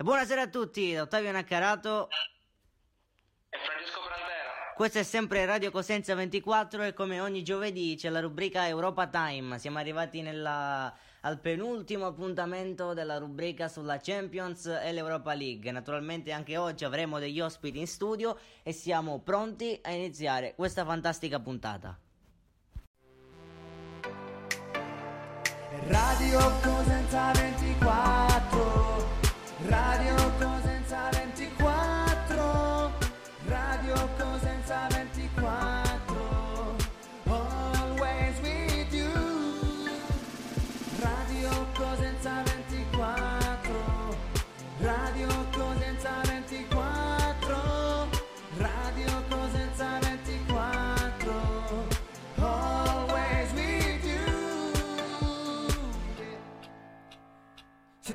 E 0.00 0.04
buonasera 0.04 0.42
a 0.42 0.46
tutti, 0.46 0.92
da 0.92 1.02
Ottavio 1.02 1.32
Naccarato. 1.32 2.06
E 3.48 3.58
Francesco 3.58 3.98
Brandera. 4.06 4.72
Questo 4.76 4.98
è 5.00 5.02
sempre 5.02 5.44
Radio 5.44 5.72
Cosenza 5.72 6.14
24 6.14 6.84
e 6.84 6.92
come 6.92 7.18
ogni 7.18 7.42
giovedì 7.42 7.96
c'è 7.96 8.08
la 8.08 8.20
rubrica 8.20 8.68
Europa 8.68 9.08
Time. 9.08 9.58
Siamo 9.58 9.78
arrivati 9.78 10.22
nella, 10.22 10.96
al 11.22 11.40
penultimo 11.40 12.06
appuntamento 12.06 12.94
della 12.94 13.18
rubrica 13.18 13.66
sulla 13.66 13.98
Champions 13.98 14.66
e 14.66 14.92
l'Europa 14.92 15.34
League. 15.34 15.68
Naturalmente 15.72 16.30
anche 16.30 16.56
oggi 16.56 16.84
avremo 16.84 17.18
degli 17.18 17.40
ospiti 17.40 17.80
in 17.80 17.88
studio 17.88 18.38
e 18.62 18.70
siamo 18.70 19.18
pronti 19.18 19.80
a 19.82 19.90
iniziare 19.90 20.54
questa 20.54 20.84
fantastica 20.84 21.40
puntata. 21.40 21.98
Radio 25.88 26.38
Cosenza 26.62 27.32
24 27.32 27.47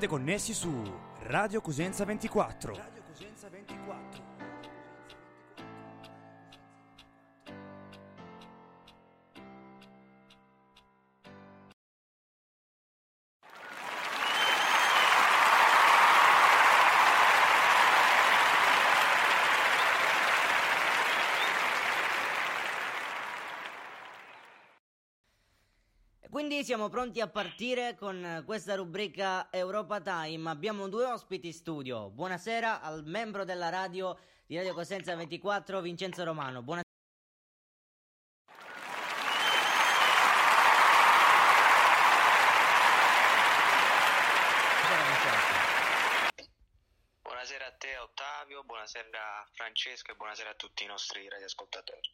Siete 0.04 0.18
connessi 0.18 0.54
su 0.54 0.70
Radio 1.28 1.62
Cosenza 1.62 2.04
24. 2.04 3.03
Quindi 26.54 26.70
siamo 26.70 26.88
pronti 26.88 27.20
a 27.20 27.28
partire 27.28 27.96
con 27.96 28.24
eh, 28.24 28.44
questa 28.46 28.76
rubrica 28.76 29.48
Europa 29.50 30.00
Time. 30.02 30.52
Abbiamo 30.52 30.88
due 30.88 31.04
ospiti 31.06 31.48
in 31.48 31.54
studio. 31.54 32.12
Buonasera 32.12 32.80
al 32.80 33.04
membro 33.04 33.44
della 33.44 33.70
radio 33.70 34.16
di 34.46 34.56
Radio 34.56 34.76
Cosenza 34.76 35.16
24, 35.16 35.82
Vincenzo 35.82 36.24
Romano. 36.24 36.62
Buonasera. 36.62 36.84
Buonasera 47.24 47.66
a 47.66 47.72
te 47.80 47.98
Ottavio, 47.98 48.64
buonasera 48.64 49.50
Francesco 49.54 50.12
e 50.12 50.16
buonasera 50.16 50.52
a 50.52 50.54
tutti 50.54 50.84
i 50.84 50.86
nostri 50.86 51.28
radioascoltatori. 51.28 52.12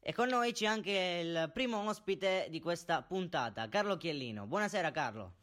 E 0.00 0.12
con 0.14 0.28
noi 0.28 0.52
c'è 0.52 0.66
anche 0.66 1.20
il 1.22 1.50
primo 1.52 1.78
ospite 1.86 2.46
di 2.50 2.60
questa 2.60 3.02
puntata, 3.02 3.68
Carlo 3.68 3.96
Chiellino. 3.96 4.46
Buonasera 4.46 4.90
Carlo. 4.90 5.34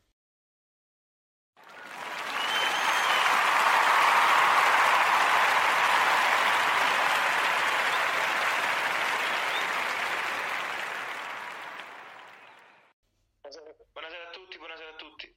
Buonasera 13.92 14.28
a 14.28 14.32
tutti, 14.32 14.58
buonasera 14.58 14.90
a 14.90 14.96
tutti. 14.96 15.36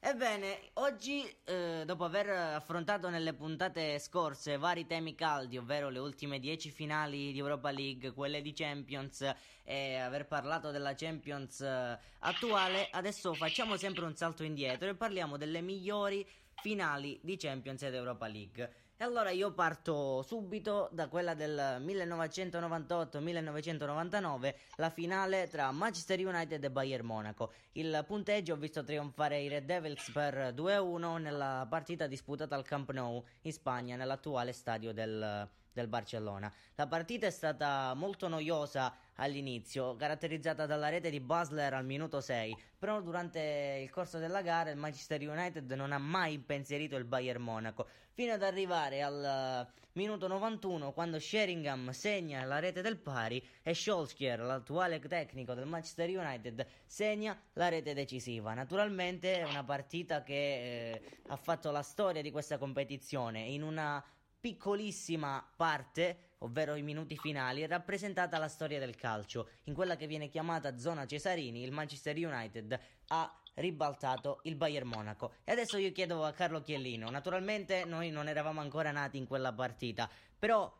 Ebbene, 0.00 0.70
oggi, 0.98 1.24
eh, 1.44 1.84
dopo 1.86 2.02
aver 2.02 2.28
affrontato 2.28 3.08
nelle 3.08 3.32
puntate 3.32 4.00
scorse 4.00 4.56
vari 4.56 4.84
temi 4.84 5.14
caldi, 5.14 5.56
ovvero 5.56 5.90
le 5.90 6.00
ultime 6.00 6.40
10 6.40 6.72
finali 6.72 7.30
di 7.30 7.38
Europa 7.38 7.70
League, 7.70 8.10
quelle 8.10 8.42
di 8.42 8.52
Champions 8.52 9.24
e 9.62 9.94
aver 9.94 10.26
parlato 10.26 10.72
della 10.72 10.96
Champions 10.96 11.60
eh, 11.60 11.96
attuale, 12.18 12.88
adesso 12.90 13.32
facciamo 13.34 13.76
sempre 13.76 14.06
un 14.06 14.16
salto 14.16 14.42
indietro 14.42 14.88
e 14.88 14.96
parliamo 14.96 15.36
delle 15.36 15.60
migliori 15.60 16.26
finali 16.60 17.20
di 17.22 17.36
Champions 17.36 17.80
ed 17.82 17.94
Europa 17.94 18.26
League. 18.26 18.87
E 19.00 19.04
allora 19.04 19.30
io 19.30 19.52
parto 19.52 20.22
subito 20.22 20.88
da 20.90 21.06
quella 21.06 21.34
del 21.34 21.80
1998-1999, 21.86 24.54
la 24.74 24.90
finale 24.90 25.46
tra 25.46 25.70
Manchester 25.70 26.18
United 26.26 26.64
e 26.64 26.68
Bayern 26.68 27.06
Monaco. 27.06 27.52
Il 27.74 28.02
punteggio 28.04 28.54
ho 28.54 28.56
visto 28.56 28.82
trionfare 28.82 29.40
i 29.40 29.46
Red 29.46 29.66
Devils 29.66 30.10
per 30.10 30.52
2-1 30.52 31.20
nella 31.20 31.64
partita 31.70 32.08
disputata 32.08 32.56
al 32.56 32.64
Camp 32.64 32.90
Nou 32.90 33.24
in 33.42 33.52
Spagna, 33.52 33.94
nell'attuale 33.94 34.52
stadio 34.52 34.92
del, 34.92 35.48
del 35.72 35.86
Barcellona. 35.86 36.52
La 36.74 36.88
partita 36.88 37.28
è 37.28 37.30
stata 37.30 37.94
molto 37.94 38.26
noiosa 38.26 38.92
all'inizio, 39.14 39.94
caratterizzata 39.94 40.66
dalla 40.66 40.88
rete 40.88 41.08
di 41.08 41.20
Basler 41.20 41.72
al 41.72 41.84
minuto 41.84 42.20
6, 42.20 42.56
però 42.76 43.00
durante 43.00 43.78
il 43.80 43.90
corso 43.90 44.18
della 44.18 44.42
gara 44.42 44.70
il 44.70 44.76
Manchester 44.76 45.20
United 45.20 45.70
non 45.70 45.92
ha 45.92 45.98
mai 45.98 46.34
impensierito 46.34 46.96
il 46.96 47.04
Bayern 47.04 47.42
Monaco, 47.42 47.86
fino 48.18 48.32
ad 48.32 48.42
arrivare 48.42 49.00
al 49.00 49.68
eh, 49.70 49.80
minuto 49.92 50.26
91 50.26 50.90
quando 50.90 51.20
Sheringham 51.20 51.90
segna 51.90 52.42
la 52.42 52.58
rete 52.58 52.82
del 52.82 52.96
pari 52.96 53.40
e 53.62 53.74
Solskjaer, 53.74 54.40
l'attuale 54.40 54.98
tecnico 54.98 55.54
del 55.54 55.66
Manchester 55.66 56.08
United, 56.08 56.66
segna 56.84 57.40
la 57.52 57.68
rete 57.68 57.94
decisiva. 57.94 58.54
Naturalmente 58.54 59.36
è 59.36 59.44
una 59.44 59.62
partita 59.62 60.24
che 60.24 60.34
eh, 60.34 61.02
ha 61.28 61.36
fatto 61.36 61.70
la 61.70 61.82
storia 61.82 62.20
di 62.20 62.32
questa 62.32 62.58
competizione 62.58 63.42
in 63.42 63.62
una 63.62 64.04
piccolissima 64.40 65.48
parte, 65.54 66.27
ovvero 66.38 66.74
i 66.74 66.82
minuti 66.82 67.16
finali, 67.16 67.62
è 67.62 67.68
rappresentata 67.68 68.38
la 68.38 68.48
storia 68.48 68.78
del 68.78 68.96
calcio. 68.96 69.50
In 69.64 69.74
quella 69.74 69.96
che 69.96 70.06
viene 70.06 70.28
chiamata 70.28 70.76
zona 70.78 71.06
Cesarini, 71.06 71.62
il 71.62 71.72
Manchester 71.72 72.16
United 72.16 72.80
ha 73.08 73.40
ribaltato 73.54 74.40
il 74.44 74.54
Bayern 74.54 74.88
Monaco. 74.88 75.34
E 75.44 75.52
adesso 75.52 75.78
io 75.78 75.92
chiedo 75.92 76.24
a 76.24 76.32
Carlo 76.32 76.62
Chiellino, 76.62 77.10
naturalmente 77.10 77.84
noi 77.84 78.10
non 78.10 78.28
eravamo 78.28 78.60
ancora 78.60 78.90
nati 78.90 79.18
in 79.18 79.26
quella 79.26 79.52
partita, 79.52 80.08
però 80.38 80.72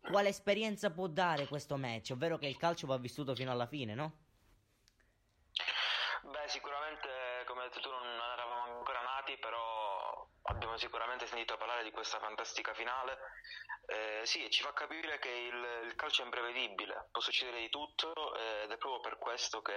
quale 0.00 0.28
esperienza 0.28 0.90
può 0.90 1.06
dare 1.06 1.46
questo 1.46 1.76
match? 1.76 2.10
Ovvero 2.12 2.36
che 2.36 2.46
il 2.46 2.56
calcio 2.56 2.86
va 2.86 2.98
vissuto 2.98 3.34
fino 3.34 3.50
alla 3.50 3.66
fine, 3.66 3.94
no? 3.94 4.22
Beh, 6.22 6.48
sicuramente, 6.48 7.08
come 7.46 7.62
hai 7.62 7.68
detto 7.68 7.80
tu, 7.80 7.88
non 7.88 8.02
eravamo 8.02 8.78
ancora 8.78 9.00
nati, 9.00 9.36
però 9.38 9.83
abbiamo 10.44 10.76
sicuramente 10.76 11.26
sentito 11.26 11.56
parlare 11.56 11.84
di 11.84 11.90
questa 11.90 12.18
fantastica 12.18 12.74
finale. 12.74 13.16
Eh, 13.86 14.26
sì, 14.26 14.48
ci 14.50 14.62
fa 14.62 14.72
capire 14.72 15.18
che 15.18 15.28
il, 15.28 15.88
il 15.88 15.94
calcio 15.94 16.22
è 16.22 16.24
imprevedibile, 16.24 17.08
può 17.10 17.20
succedere 17.20 17.60
di 17.60 17.68
tutto 17.68 18.12
ed 18.62 18.70
è 18.70 18.76
proprio 18.76 19.00
per 19.00 19.18
questo 19.18 19.60
che 19.62 19.72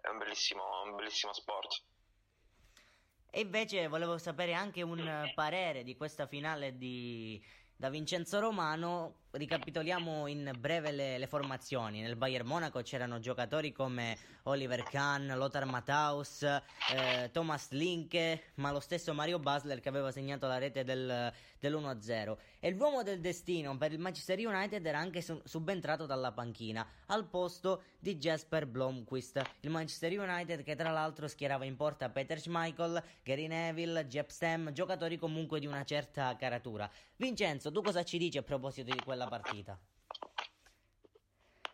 è 0.00 0.08
un 0.08 0.18
bellissimo, 0.18 0.82
un 0.82 0.94
bellissimo 0.94 1.32
sport. 1.32 1.82
E 3.30 3.40
invece 3.40 3.88
volevo 3.88 4.18
sapere 4.18 4.54
anche 4.54 4.82
un 4.82 4.98
eh, 4.98 5.32
parere 5.34 5.82
di 5.82 5.96
questa 5.96 6.26
finale 6.26 6.76
di, 6.76 7.42
da 7.74 7.90
Vincenzo 7.90 8.40
Romano 8.40 9.25
ricapitoliamo 9.36 10.26
in 10.26 10.52
breve 10.58 10.92
le, 10.92 11.18
le 11.18 11.26
formazioni. 11.26 12.00
Nel 12.00 12.16
Bayern 12.16 12.46
Monaco 12.46 12.80
c'erano 12.82 13.18
giocatori 13.18 13.72
come 13.72 14.16
Oliver 14.44 14.82
Kahn, 14.82 15.32
Lothar 15.36 15.64
Matthaus, 15.64 16.42
eh, 16.42 17.30
Thomas 17.32 17.70
Linke, 17.70 18.52
ma 18.54 18.70
lo 18.70 18.80
stesso 18.80 19.12
Mario 19.14 19.38
Basler 19.38 19.80
che 19.80 19.88
aveva 19.88 20.10
segnato 20.10 20.46
la 20.46 20.58
rete 20.58 20.84
del, 20.84 21.32
dell'1-0. 21.58 22.36
E 22.60 22.70
l'uomo 22.70 23.02
del 23.02 23.20
destino 23.20 23.76
per 23.76 23.92
il 23.92 23.98
Manchester 23.98 24.38
United 24.38 24.84
era 24.84 24.98
anche 24.98 25.20
su- 25.20 25.40
subentrato 25.44 26.06
dalla 26.06 26.32
panchina 26.32 26.86
al 27.06 27.26
posto 27.26 27.82
di 27.98 28.16
Jasper 28.16 28.66
Blomqvist. 28.66 29.42
Il 29.60 29.70
Manchester 29.70 30.18
United 30.18 30.62
che 30.62 30.74
tra 30.74 30.90
l'altro 30.90 31.28
schierava 31.28 31.64
in 31.64 31.76
porta 31.76 32.08
Peter 32.08 32.40
Schmeichel, 32.40 33.02
Gary 33.22 33.46
Neville, 33.46 34.06
Jeb 34.06 34.28
Stem, 34.28 34.72
giocatori 34.72 35.18
comunque 35.18 35.60
di 35.60 35.66
una 35.66 35.84
certa 35.84 36.34
caratura. 36.36 36.90
Vincenzo, 37.16 37.72
tu 37.72 37.82
cosa 37.82 38.04
ci 38.04 38.18
dici 38.18 38.38
a 38.38 38.42
proposito 38.42 38.92
di 38.92 39.00
quella 39.02 39.25
partita? 39.28 39.78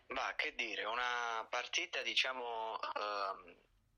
Ma 0.07 0.33
che 0.35 0.53
dire, 0.55 0.83
una 0.85 1.45
partita 1.49 2.01
diciamo 2.01 2.79
ehm, 2.79 3.55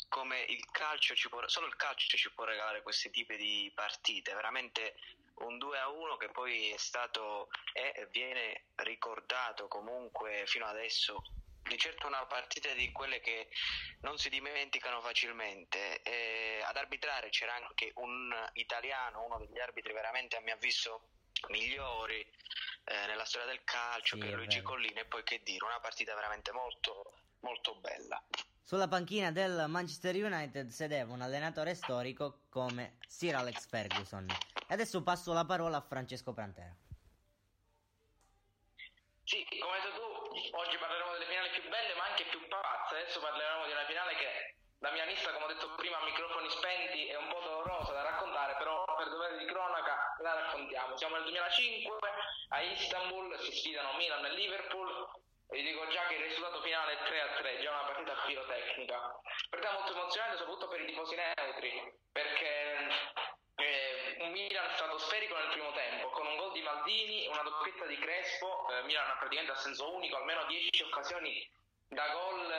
come 0.07 0.41
il 0.41 0.65
calcio 0.71 1.13
ci 1.15 1.27
può, 1.29 1.45
solo 1.47 1.67
il 1.67 1.75
calcio 1.75 2.15
ci 2.17 2.31
può 2.33 2.45
regalare 2.45 2.81
questi 2.81 3.09
tipi 3.09 3.35
di 3.35 3.71
partite, 3.75 4.33
veramente 4.33 4.95
un 5.35 5.57
2 5.57 5.79
a 5.79 5.89
1 5.89 6.15
che 6.17 6.29
poi 6.29 6.69
è 6.69 6.77
stato 6.77 7.49
e 7.73 8.07
viene 8.11 8.67
ricordato 8.75 9.67
comunque 9.67 10.43
fino 10.45 10.65
adesso 10.65 11.21
di 11.63 11.77
certo 11.77 12.07
una 12.07 12.25
partita 12.25 12.71
di 12.73 12.91
quelle 12.91 13.19
che 13.19 13.49
non 14.01 14.17
si 14.17 14.29
dimenticano 14.29 15.01
facilmente. 15.01 16.01
E 16.03 16.61
ad 16.63 16.77
arbitrare 16.77 17.29
c'era 17.29 17.55
anche 17.55 17.91
un 17.95 18.33
italiano, 18.53 19.23
uno 19.23 19.39
degli 19.39 19.59
arbitri 19.59 19.91
veramente 19.91 20.37
a 20.37 20.41
mio 20.41 20.53
avviso 20.53 21.09
migliori 21.49 22.21
eh, 22.85 23.05
nella 23.07 23.25
storia 23.25 23.47
del 23.47 23.63
calcio, 23.63 24.15
Sì, 24.17 24.21
è 24.27 24.31
Luigi 24.31 24.57
vero. 24.57 24.69
Collina, 24.69 25.01
e 25.01 25.05
poi 25.05 25.23
che 25.23 25.41
dire, 25.43 25.65
una 25.65 25.79
partita 25.79 26.13
veramente 26.15 26.51
molto, 26.51 27.13
molto 27.41 27.75
bella. 27.75 28.21
Sulla 28.63 28.87
panchina 28.87 29.31
del 29.31 29.65
Manchester 29.67 30.15
United 30.15 30.69
sedeva 30.69 31.13
un 31.13 31.21
allenatore 31.21 31.75
storico 31.75 32.45
come 32.49 32.97
Sir 33.07 33.35
Alex 33.35 33.67
Ferguson. 33.67 34.25
E 34.67 34.73
adesso 34.73 35.03
passo 35.03 35.33
la 35.33 35.45
parola 35.45 35.77
a 35.77 35.81
Francesco 35.81 36.33
Prantera. 36.33 36.75
Sì, 39.23 39.45
come 39.59 39.73
hai 39.77 39.81
detto 39.81 40.01
tu, 40.29 40.55
oggi 40.55 40.77
parleremo 40.77 41.11
delle 41.13 41.25
finali 41.25 41.49
più 41.49 41.69
belle 41.69 41.93
ma 41.95 42.05
anche 42.09 42.25
più 42.25 42.47
pazze. 42.47 42.95
Adesso 42.95 43.19
parleremo 43.19 43.65
di 43.65 43.71
una 43.71 43.85
finale 43.85 44.15
che 44.15 44.55
da 44.79 44.91
milanista, 44.91 45.31
come 45.31 45.45
ho 45.45 45.47
detto 45.47 45.73
prima, 45.75 45.97
a 45.99 46.03
microfoni 46.03 46.49
spenti, 46.49 47.07
è 47.07 47.15
un 47.17 47.27
po' 47.29 47.39
dolorosa 47.39 47.93
da 47.93 48.03
raccontare, 48.03 48.55
però 48.57 48.83
per 48.97 49.09
dovere 49.09 49.37
di 49.37 49.45
cronaca 49.45 50.15
la 50.19 50.33
raccontiamo. 50.33 50.97
Siamo 50.97 51.15
nel 51.15 51.23
2005, 51.23 51.97
a 52.49 52.61
Istanbul 52.61 53.39
si 53.39 53.51
sfidano 53.51 53.93
Milan 53.97 54.25
e 54.25 54.31
Liverpool. 54.31 55.23
E 55.47 55.57
vi 55.57 55.63
dico 55.63 55.87
già 55.87 56.07
che 56.07 56.15
il 56.15 56.23
risultato 56.23 56.59
finale 56.61 56.93
è 56.93 57.03
3-3, 57.03 57.61
già 57.61 57.69
una 57.69 57.85
partita 57.85 58.13
pirotecnica. 58.25 59.21
Partita 59.49 59.73
molto 59.73 59.91
emozionante, 59.93 60.37
soprattutto 60.37 60.67
per 60.67 60.81
i 60.81 60.85
tifosi 60.85 61.15
neutri, 61.15 61.93
perché 62.11 62.87
eh, 63.55 64.17
un 64.19 64.31
Milan 64.31 64.73
stratosferico 64.73 65.35
nel 65.35 65.49
primo 65.49 65.71
tempo, 65.71 66.09
con 66.09 66.25
un 66.25 66.35
gol 66.35 66.51
di 66.51 66.61
Maldini, 66.61 67.27
una 67.27 67.43
doppietta 67.43 67.85
di 67.85 67.97
Crespo, 67.99 68.67
eh, 68.69 68.83
Milan 68.83 69.17
praticamente 69.19 69.53
a 69.53 69.61
senso 69.61 69.93
unico, 69.93 70.17
almeno 70.17 70.45
10 70.45 70.83
occasioni 70.83 71.47
da 71.87 72.07
gol 72.09 72.51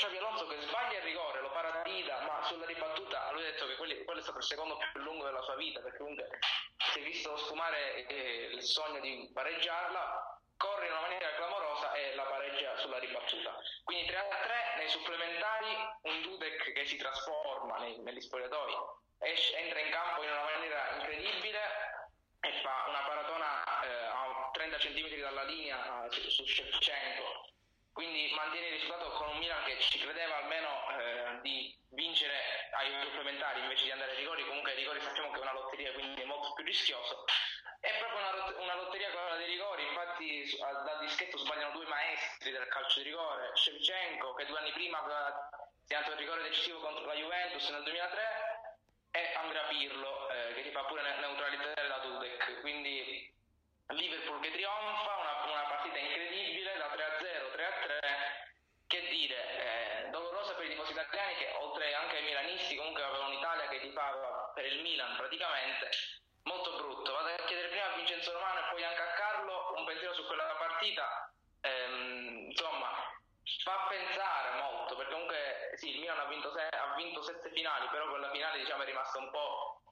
Xavi 0.00 0.16
Alonso 0.16 0.46
che 0.46 0.58
sbaglia 0.62 0.96
il 0.96 1.02
rigore, 1.04 1.42
lo 1.42 1.50
para 1.50 1.82
Dida, 1.84 2.22
ma 2.22 2.42
sulla 2.44 2.64
ribattuta 2.64 3.30
lui 3.32 3.42
ha 3.42 3.50
detto 3.50 3.66
che 3.66 3.76
quelli- 3.76 4.02
quello 4.04 4.20
è 4.20 4.22
stato 4.22 4.38
il 4.38 4.44
secondo 4.44 4.78
più 4.78 5.02
lungo 5.02 5.26
della 5.26 5.42
sua 5.42 5.56
vita, 5.56 5.80
perché 5.80 5.98
comunque 5.98 6.38
si 6.78 7.00
è 7.00 7.02
visto 7.02 7.36
sfumare 7.36 8.06
eh, 8.06 8.48
il 8.50 8.62
sogno 8.62 8.98
di 9.00 9.30
pareggiarla, 9.34 10.40
corre 10.56 10.86
in 10.86 10.92
una 10.92 11.02
maniera 11.02 11.34
clamorosa 11.34 11.92
e 11.92 12.14
la 12.14 12.22
pareggia 12.22 12.78
sulla 12.78 12.98
ribattuta. 12.98 13.54
Quindi 13.84 14.06
3 14.06 14.16
a 14.16 14.36
3 14.42 14.74
nei 14.78 14.88
supplementari, 14.88 15.76
un 16.04 16.22
Dudek 16.22 16.72
che 16.72 16.86
si 16.86 16.96
trasforma 16.96 17.76
nei- 17.80 17.98
negli 17.98 18.22
spogliatoi, 18.22 18.74
esce- 19.18 19.54
entra 19.58 19.80
in 19.80 19.90
campo 19.90 20.22
in 20.22 20.30
una 20.30 20.44
maniera 20.44 20.96
incredibile 20.96 21.60
e 22.40 22.52
fa 22.62 22.86
una 22.88 23.04
paratona 23.04 23.82
eh, 23.82 24.04
a 24.06 24.48
30 24.50 24.78
cm 24.78 25.20
dalla 25.20 25.42
linea 25.42 26.06
eh, 26.06 26.10
su, 26.10 26.22
su 26.30 26.46
Shevchenko. 26.46 27.48
Quindi 27.92 28.32
mantiene 28.34 28.66
il 28.68 28.72
risultato 28.74 29.10
con 29.10 29.28
un 29.30 29.38
Milan 29.38 29.64
che 29.64 29.78
ci 29.80 29.98
credeva 29.98 30.36
almeno 30.36 30.68
eh, 30.98 31.40
di 31.42 31.76
vincere 31.90 32.68
ai 32.72 32.90
supplementari 33.02 33.60
invece 33.60 33.84
di 33.84 33.90
andare 33.90 34.12
ai 34.12 34.18
rigori. 34.18 34.46
Comunque 34.46 34.70
ai 34.70 34.76
rigori 34.78 35.00
sappiamo 35.00 35.30
che 35.30 35.38
è 35.38 35.42
una 35.42 35.52
lotteria, 35.52 35.92
quindi 35.92 36.22
è 36.22 36.24
molto 36.24 36.52
più 36.54 36.64
rischioso. 36.64 37.24
È 37.80 37.90
proprio 37.98 38.18
una, 38.18 38.58
una 38.58 38.74
lotteria 38.76 39.10
quella 39.10 39.36
dei 39.36 39.46
rigori, 39.46 39.82
infatti 39.86 40.46
su- 40.46 40.62
a- 40.62 40.82
dal 40.84 41.00
dischetto 41.00 41.38
sbagliano 41.38 41.72
due 41.72 41.86
maestri 41.86 42.50
del 42.50 42.68
calcio 42.68 42.98
di 43.00 43.08
rigore, 43.08 43.50
Shevchenko 43.54 44.34
che 44.34 44.46
due 44.46 44.58
anni 44.58 44.72
prima 44.72 44.98
aveva 45.02 45.48
segnato 45.84 46.12
il 46.12 46.18
rigore 46.18 46.42
decisivo 46.42 46.78
contro 46.80 47.04
la 47.06 47.14
Juventus 47.14 47.68
nel 47.70 47.82
2003 47.82 48.22
e 49.12 49.32
Andrea 49.34 49.62
Pirlo 49.64 50.28
eh, 50.30 50.54
che 50.54 50.62
ti 50.62 50.70
fa 50.70 50.84
pure 50.84 51.02
ne- 51.02 51.18
neutralizzare 51.20 51.88
da 51.88 51.98
Dudek. 51.98 52.60
Quindi 52.60 53.32
Liverpool 53.88 54.40
che 54.40 54.52
trionfa, 54.52 55.16
una, 55.16 55.44
una 55.50 55.64
partita 55.68 55.98
incredibile 55.98 56.76
da 56.76 56.88
3 56.92 57.02
a 57.04 57.18
0, 57.18 57.50
3 57.50 57.64
a 57.64 57.72
3. 57.82 57.98
Che 58.86 59.08
dire, 59.08 60.04
eh, 60.06 60.10
dolorosa 60.10 60.54
per 60.54 60.66
i 60.66 60.68
tifosi 60.70 60.92
italiani 60.92 61.34
che 61.36 61.54
oltre 61.60 61.94
anche 61.94 62.16
ai 62.16 62.24
milanisti 62.24 62.76
comunque 62.76 63.02
avevano 63.02 63.28
un'Italia 63.30 63.68
che 63.68 63.80
tifava 63.80 64.50
per 64.54 64.64
praticamente. 65.40 65.88
Molto 66.44 66.76
brutto. 66.76 67.12
Vado 67.12 67.28
a 67.28 67.44
chiedere 67.46 67.68
prima 67.68 67.92
a 67.92 67.96
Vincenzo 67.96 68.32
Romano 68.32 68.60
e 68.60 68.70
poi 68.70 68.84
anche 68.84 69.00
a 69.00 69.12
Carlo 69.16 69.72
un 69.76 69.84
pensiero 69.86 70.12
su 70.12 70.26
quella 70.26 70.44
partita. 70.58 71.32
Ehm, 71.62 72.50
insomma, 72.50 72.88
fa 73.64 73.86
pensare 73.88 74.60
molto 74.60 74.96
perché 74.96 75.12
comunque 75.12 75.72
sì, 75.76 75.94
il 75.94 76.00
Milan 76.00 76.20
ha 76.20 76.26
vinto, 76.26 76.52
se- 76.52 76.68
ha 76.68 76.94
vinto 76.96 77.22
sette 77.22 77.50
finali, 77.50 77.88
però 77.90 78.08
quella 78.08 78.30
finale 78.30 78.58
diciamo 78.58 78.82
è 78.82 78.86
rimasta 78.86 79.18
un 79.18 79.30
po' 79.30 79.82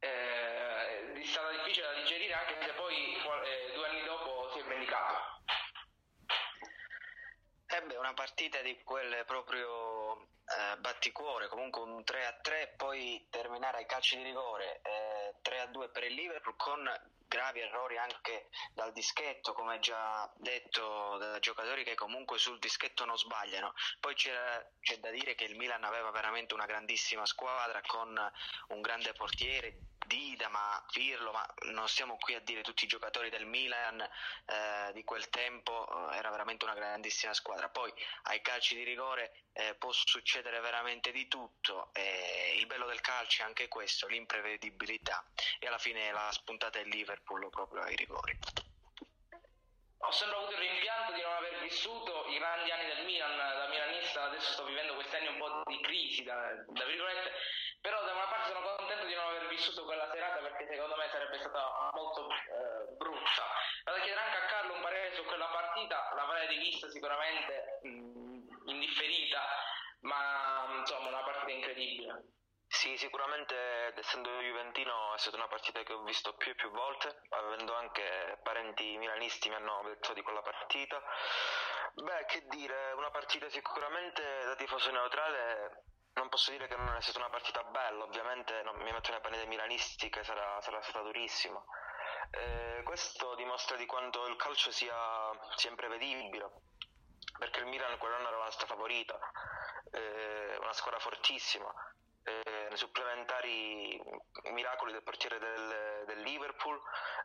eh, 0.00 1.12
è 1.12 1.24
stata 1.24 1.50
difficile 1.50 1.86
da 1.86 1.94
digerire 1.94 2.34
anche 2.34 2.56
se 2.62 2.72
poi 2.72 3.14
eh, 3.14 3.72
due 3.74 3.86
anni 3.88 4.04
dopo 4.04 4.50
si 4.52 4.58
è 4.58 4.64
vendicato. 4.64 5.35
Ebbe 7.76 7.96
una 7.96 8.14
partita 8.14 8.62
di 8.62 8.82
quelle 8.82 9.24
proprio 9.26 10.28
eh, 10.46 10.78
batticuore, 10.78 11.46
comunque 11.48 11.82
un 11.82 12.02
3 12.04 12.24
a 12.24 12.32
3, 12.40 12.74
poi 12.74 13.26
terminare 13.28 13.76
ai 13.76 13.86
calci 13.86 14.16
di 14.16 14.22
rigore 14.22 14.80
eh, 14.80 15.34
3 15.42 15.60
a 15.60 15.66
2 15.66 15.90
per 15.90 16.04
il 16.04 16.14
Liverpool 16.14 16.56
con 16.56 16.88
gravi 17.28 17.60
errori 17.60 17.98
anche 17.98 18.48
dal 18.72 18.92
dischetto, 18.92 19.52
come 19.52 19.78
già 19.78 20.32
detto 20.36 21.18
da 21.18 21.38
giocatori 21.38 21.84
che 21.84 21.94
comunque 21.94 22.38
sul 22.38 22.58
dischetto 22.58 23.04
non 23.04 23.18
sbagliano. 23.18 23.74
Poi 24.00 24.14
c'è, 24.14 24.66
c'è 24.80 24.98
da 24.98 25.10
dire 25.10 25.34
che 25.34 25.44
il 25.44 25.56
Milan 25.56 25.84
aveva 25.84 26.10
veramente 26.10 26.54
una 26.54 26.64
grandissima 26.64 27.26
squadra 27.26 27.82
con 27.86 28.18
un 28.68 28.80
grande 28.80 29.12
portiere. 29.12 29.80
Dida, 30.06 30.48
ma 30.48 30.84
Pirlo, 30.90 31.32
ma 31.32 31.46
non 31.72 31.88
stiamo 31.88 32.16
qui 32.16 32.34
a 32.34 32.40
dire 32.40 32.62
tutti 32.62 32.84
i 32.84 32.88
giocatori 32.88 33.30
del 33.30 33.46
Milan 33.46 34.00
eh, 34.00 34.92
di 34.92 35.04
quel 35.04 35.28
tempo, 35.28 36.10
eh, 36.10 36.16
era 36.16 36.30
veramente 36.30 36.64
una 36.64 36.74
grandissima 36.74 37.34
squadra. 37.34 37.68
Poi 37.68 37.92
ai 38.24 38.40
calci 38.40 38.74
di 38.74 38.84
rigore 38.84 39.46
eh, 39.52 39.74
può 39.74 39.92
succedere 39.92 40.60
veramente 40.60 41.12
di 41.12 41.28
tutto, 41.28 41.90
eh, 41.94 42.56
il 42.58 42.66
bello 42.66 42.86
del 42.86 43.00
calcio 43.00 43.42
è 43.42 43.46
anche 43.46 43.68
questo, 43.68 44.06
l'imprevedibilità 44.06 45.24
e 45.58 45.66
alla 45.66 45.78
fine 45.78 46.12
la 46.12 46.30
spuntata 46.30 46.78
del 46.78 46.88
Liverpool 46.88 47.48
proprio 47.50 47.82
ai 47.82 47.96
rigori. 47.96 48.38
Ho 49.98 50.12
sempre 50.12 50.36
avuto 50.36 50.52
il 50.52 50.58
rimpianto 50.58 51.12
di 51.14 51.22
non 51.22 51.32
aver 51.32 51.58
vissuto 51.62 52.26
i 52.28 52.38
grandi 52.38 52.70
anni 52.70 52.86
del 52.86 53.04
Milan, 53.06 53.36
da 53.36 53.66
milanista 53.68 54.24
adesso 54.24 54.52
sto 54.52 54.64
vivendo 54.64 54.94
questi 54.94 55.16
anni 55.16 55.28
un 55.28 55.38
po' 55.38 55.62
di 55.64 55.80
crisi, 55.80 56.22
da, 56.22 56.52
da 56.68 56.84
virgolette, 56.84 57.32
però 57.80 58.04
da 58.04 58.12
una 58.12 58.26
parte 58.28 58.52
sono 58.52 58.76
contento 58.76 59.06
di 59.06 59.14
non 59.14 59.26
aver 59.26 59.45
vissuto 59.56 59.84
quella 59.84 60.08
serata 60.12 60.38
perché 60.40 60.66
secondo 60.68 60.96
me 60.96 61.08
sarebbe 61.10 61.38
stata 61.38 61.90
molto 61.92 62.28
eh, 62.28 62.92
brutta. 62.96 63.44
Vado 63.84 63.98
a 63.98 64.00
chiedere 64.02 64.24
anche 64.24 64.36
a 64.36 64.46
Carlo 64.46 64.74
un 64.74 64.82
parere 64.82 65.14
su 65.14 65.24
quella 65.24 65.46
partita, 65.46 66.12
l'avrei 66.14 66.46
rivista 66.46 66.90
sicuramente 66.90 67.80
mh, 67.82 68.68
indifferita, 68.68 69.40
ma 70.00 70.66
insomma 70.78 71.08
una 71.08 71.24
partita 71.24 71.50
incredibile. 71.50 72.34
Sì, 72.68 72.96
sicuramente 72.98 73.94
essendo 73.96 74.28
juventino 74.42 75.14
è 75.14 75.18
stata 75.18 75.36
una 75.36 75.48
partita 75.48 75.82
che 75.82 75.92
ho 75.92 76.02
visto 76.02 76.34
più 76.34 76.50
e 76.50 76.54
più 76.54 76.70
volte, 76.70 77.22
avendo 77.30 77.74
anche 77.74 78.38
parenti 78.42 78.98
milanisti 78.98 79.48
mi 79.48 79.54
hanno 79.54 79.82
detto 79.84 80.12
di 80.12 80.20
quella 80.20 80.42
partita. 80.42 81.00
Beh, 81.94 82.26
che 82.26 82.44
dire, 82.48 82.92
una 82.92 83.10
partita 83.10 83.48
sicuramente 83.48 84.44
da 84.44 84.54
tifoso 84.56 84.90
neutrale 84.90 85.84
non 86.16 86.28
posso 86.28 86.50
dire 86.50 86.66
che 86.66 86.76
non 86.76 86.94
è 86.94 87.00
stata 87.00 87.18
una 87.18 87.30
partita 87.30 87.62
bella, 87.64 88.04
ovviamente 88.04 88.62
non 88.62 88.76
mi 88.76 88.90
metto 88.90 89.10
nei 89.10 89.20
panni 89.20 89.36
dei 89.36 89.46
milanisti 89.46 90.08
che 90.08 90.24
sarà, 90.24 90.60
sarà 90.60 90.80
stata 90.82 91.02
durissima. 91.02 91.62
Eh, 92.30 92.82
questo 92.84 93.34
dimostra 93.34 93.76
di 93.76 93.86
quanto 93.86 94.26
il 94.26 94.36
calcio 94.36 94.70
sia, 94.70 94.94
sia 95.54 95.70
imprevedibile, 95.70 96.50
perché 97.38 97.60
il 97.60 97.66
Milan 97.66 97.98
quell'anno 97.98 98.28
era 98.28 98.38
la 98.38 98.44
nostra 98.44 98.66
favorita, 98.66 99.18
eh, 99.92 100.56
una 100.60 100.72
squadra 100.72 101.00
fortissima. 101.00 101.72
Eh, 102.22 102.70
supplementari 102.74 104.02
miracoli 104.50 104.90
del 104.90 105.04
portiere 105.04 105.38
del, 105.38 106.02
del 106.06 106.20
Liverpool 106.22 106.76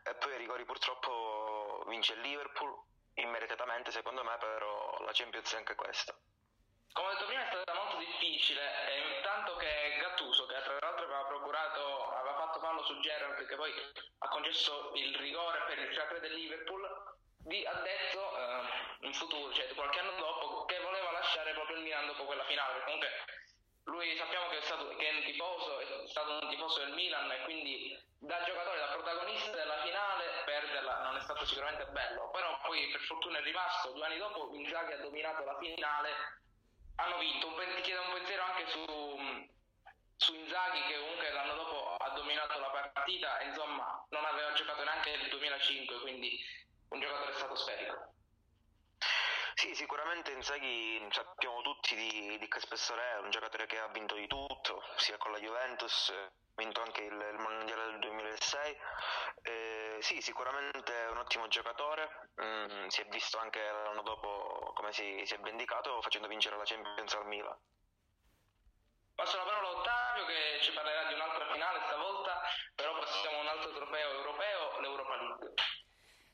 e 0.04 0.14
poi 0.14 0.34
ai 0.34 0.38
rigori 0.38 0.64
purtroppo 0.64 1.84
vince 1.88 2.14
il 2.14 2.22
Liverpool 2.22 2.72
immeritatamente 3.16 3.90
secondo 3.90 4.24
me 4.24 4.38
però 4.38 5.00
la 5.00 5.10
Champions 5.12 5.52
è 5.54 5.58
anche 5.58 5.74
questa. 5.74 6.16
Come 6.94 7.08
ho 7.08 7.12
detto 7.12 7.26
prima 7.26 7.42
è 7.42 7.48
stata 7.48 7.71
difficile, 8.32 8.62
eh, 8.62 9.22
tanto 9.22 9.56
che 9.58 9.98
Gattuso, 10.00 10.46
che 10.46 10.56
tra 10.64 10.78
l'altro 10.80 11.04
aveva 11.04 11.26
procurato, 11.26 12.12
aveva 12.16 12.36
fatto 12.36 12.60
fallo 12.60 12.84
su 12.84 12.98
Gerrard, 13.02 13.46
che 13.46 13.56
poi 13.56 13.72
ha 14.20 14.28
concesso 14.30 14.92
il 14.96 15.16
rigore 15.18 15.60
per 15.68 15.80
il 15.80 15.94
3 15.94 16.20
del 16.20 16.34
Liverpool, 16.34 16.88
di, 17.44 17.66
ha 17.66 17.74
detto 17.82 18.38
eh, 18.38 19.06
in 19.08 19.14
futuro, 19.14 19.52
cioè 19.54 19.68
qualche 19.76 20.00
anno 20.00 20.16
dopo, 20.18 20.66
che 20.66 20.80
voleva 20.80 21.12
lasciare 21.12 21.54
proprio 21.54 21.76
il 21.78 21.84
Milan 21.84 22.08
dopo 22.08 22.24
quella 22.24 22.46
finale, 22.46 22.84
comunque 22.84 23.10
lui 23.86 24.16
sappiamo 24.16 24.48
che 24.50 24.60
è, 24.60 24.62
stato, 24.62 24.88
che 24.96 25.10
è 25.10 25.14
un 25.14 25.24
tifoso, 25.24 25.80
è 25.80 26.08
stato 26.08 26.40
un 26.42 26.50
tifoso 26.50 26.80
del 26.80 26.94
Milan 26.94 27.32
e 27.32 27.42
quindi 27.44 28.00
da 28.20 28.44
giocatore, 28.44 28.78
da 28.78 28.94
protagonista 28.94 29.52
della 29.52 29.82
finale, 29.82 30.44
perderla 30.46 31.02
non 31.02 31.18
è 31.18 31.22
stato 31.22 31.44
sicuramente 31.46 31.86
bello, 31.92 32.30
però 32.30 32.60
poi 32.64 32.90
per 32.92 33.02
fortuna 33.02 33.40
è 33.40 33.42
rimasto, 33.42 33.92
due 33.92 34.06
anni 34.06 34.18
dopo 34.18 34.52
Inzaghi 34.54 34.94
ha 34.94 34.98
dominato 34.98 35.44
la 35.44 35.58
finale, 35.58 36.40
hanno 37.02 37.18
vinto, 37.18 37.48
un, 37.48 37.56
ti 37.76 37.82
chiedo 37.82 38.02
un 38.02 38.14
pensiero 38.14 38.44
anche 38.44 38.68
su, 38.68 38.86
su 40.18 40.34
Inzaghi 40.36 40.82
che 40.88 41.00
comunque 41.00 41.32
l'anno 41.32 41.56
dopo 41.56 41.96
ha 41.96 42.10
dominato 42.12 42.60
la 42.60 42.70
partita 42.70 43.42
insomma 43.42 44.06
non 44.10 44.24
aveva 44.26 44.54
giocato 44.54 44.84
neanche 44.84 45.18
nel 45.18 45.30
2005, 45.30 46.00
quindi 46.02 46.40
un 46.90 47.00
giocatore 47.00 47.34
stratosferico. 47.34 48.14
Sì, 49.56 49.76
sicuramente 49.76 50.32
Inzaghi 50.32 51.08
sappiamo 51.12 51.62
tutti 51.62 51.96
di, 51.96 52.38
di 52.38 52.48
che 52.48 52.60
spessore 52.60 53.12
è, 53.12 53.18
un 53.20 53.30
giocatore 53.30 53.66
che 53.68 53.80
ha 53.80 53.88
vinto 53.88 54.16
di 54.16 54.28
tutto, 54.28 54.84
sia 54.96 55.18
con 55.18 55.32
la 55.32 55.40
Juventus, 55.40 56.10
ha 56.10 56.32
vinto 56.56 56.82
anche 56.82 57.04
il, 57.04 57.14
il 57.14 57.38
Mondiale 57.38 57.86
del 57.86 58.00
2006. 58.32 58.78
Eh, 59.44 59.98
sì, 60.02 60.22
sicuramente 60.22 60.94
un 61.10 61.18
ottimo 61.18 61.48
giocatore, 61.48 62.30
mm, 62.42 62.88
si 62.88 63.02
è 63.02 63.06
visto 63.10 63.38
anche 63.38 63.60
l'anno 63.60 64.02
dopo 64.04 64.72
come 64.74 64.94
si, 64.94 65.22
si 65.26 65.34
è 65.34 65.40
vendicato 65.40 66.02
facendo 66.02 66.28
vincere 66.28 66.58
la 66.58 66.64
Champions 66.64 67.14
al 67.14 67.26
Milan. 67.28 67.58
Passo 69.16 69.38
la 69.38 69.44
parola 69.44 69.68
a 69.68 69.72
Ottavio 69.72 70.26
che 70.26 70.60
ci 70.62 70.72
parlerà 70.72 71.08
di 71.08 71.14
un'altra 71.14 71.52
finale 71.52 71.82
stavolta, 71.86 72.42
però 72.76 72.98
passiamo 72.98 73.38
a 73.38 73.42
un 73.42 73.48
altro 73.48 73.74
trofeo 73.74 74.12
europeo, 74.12 74.80
l'Europa 74.80 75.16
League. 75.16 75.54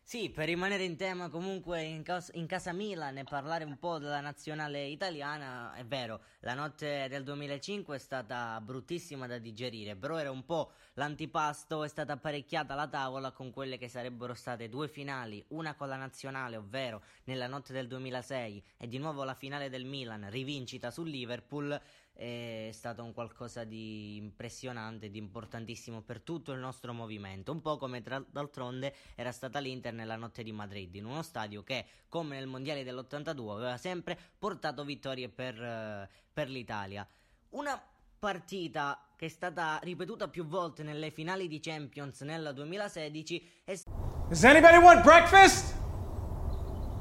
Sì, 0.10 0.30
per 0.30 0.46
rimanere 0.46 0.86
in 0.86 0.96
tema 0.96 1.28
comunque 1.28 1.82
in, 1.82 2.02
cas- 2.02 2.32
in, 2.36 2.46
casa 2.46 2.72
Milan 2.72 3.18
e 3.18 3.26
parlare 3.26 3.66
un 3.66 3.78
po' 3.78 3.98
della 3.98 4.22
nazionale 4.22 4.86
italiana, 4.86 5.74
è 5.74 5.84
vero, 5.84 6.22
la 6.40 6.54
notte 6.54 7.10
del 7.10 7.26
2005 7.26 7.98
è 7.98 8.00
stata 8.00 8.62
bruttissima 8.62 9.28
da 9.28 9.38
digerire, 9.38 9.98
però 9.98 10.16
era 10.16 10.32
un 10.32 10.46
po' 10.46 10.72
l'antipasto, 10.94 11.84
è 11.84 11.90
stata 11.90 12.14
apparecchiata 12.14 12.74
la 12.74 12.88
tavola 12.88 13.32
con 13.32 13.52
quelle 13.52 13.78
che 13.78 13.90
sarebbero 13.90 14.34
state 14.34 14.70
due 14.70 14.88
finali, 14.88 15.44
una 15.50 15.76
con 15.76 15.90
la 15.90 15.98
nazionale, 15.98 16.56
ovvero 16.56 17.02
nella 17.26 17.48
notte 17.48 17.74
del 17.74 17.88
2006 17.88 18.64
e 18.78 18.88
di 18.88 19.00
nuovo 19.00 19.26
la 19.26 19.36
finale 19.36 19.70
del 19.70 19.84
Milan, 19.84 20.30
rivincita 20.30 20.90
sul 20.90 21.10
Liverpool, 21.10 21.78
è 22.18 22.70
stato 22.72 23.04
un 23.04 23.14
qualcosa 23.14 23.64
di 23.64 24.16
impressionante, 24.16 25.12
di 25.12 25.20
importantissimo 25.20 26.02
per 26.02 26.22
tutto 26.22 26.52
il 26.52 26.60
nostro 26.60 26.92
movimento, 26.92 27.52
un 27.52 27.62
po' 27.62 27.78
come 27.78 28.02
tra, 28.02 28.24
d'altronde 28.28 28.94
era 29.14 29.32
stata 29.32 29.60
l'Inter 29.60 29.94
nella 29.94 30.16
notte 30.16 30.42
di 30.42 30.52
Madrid, 30.52 30.96
in 30.96 31.06
uno 31.06 31.22
stadio 31.22 31.64
che, 31.64 31.86
come 32.10 32.38
nel 32.38 32.48
Mondiale 32.48 32.84
dell'82, 32.84 33.52
aveva 33.52 33.78
sempre 33.78 34.18
portato 34.40 34.84
vittorie 34.84 35.30
per, 35.30 35.62
uh, 35.62 36.14
per 36.34 36.50
l'Italia. 36.50 37.08
Una 37.50 37.80
partita 38.18 39.00
che 39.16 39.28
è 39.28 39.30
stata 39.30 39.80
ripetuta 39.84 40.28
più 40.28 40.46
volte 40.48 40.82
nelle 40.82 41.12
finali 41.12 41.48
di 41.48 41.60
Champions 41.60 42.22
nel 42.22 42.52
2016 42.54 43.62
è... 43.64 43.80
Does 44.28 44.44
anybody 44.44 44.78
want 44.78 45.04
breakfast? 45.04 45.76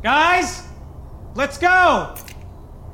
Guys, 0.02 0.62
let's 1.34 1.58
go! 1.58 2.35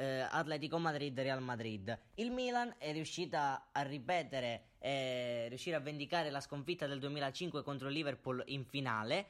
eh, 0.00 0.26
Atletico 0.30 0.78
Madrid-Real 0.78 1.42
Madrid. 1.42 1.96
Il 2.14 2.30
Milan 2.30 2.74
è 2.78 2.90
riuscita 2.92 3.68
a 3.70 3.82
ripetere 3.82 4.70
e 4.78 5.46
riuscire 5.48 5.76
a 5.76 5.80
vendicare 5.80 6.30
la 6.30 6.40
sconfitta 6.40 6.86
del 6.86 6.98
2005 6.98 7.62
contro 7.62 7.88
il 7.88 7.94
Liverpool 7.94 8.42
in 8.46 8.64
finale. 8.64 9.26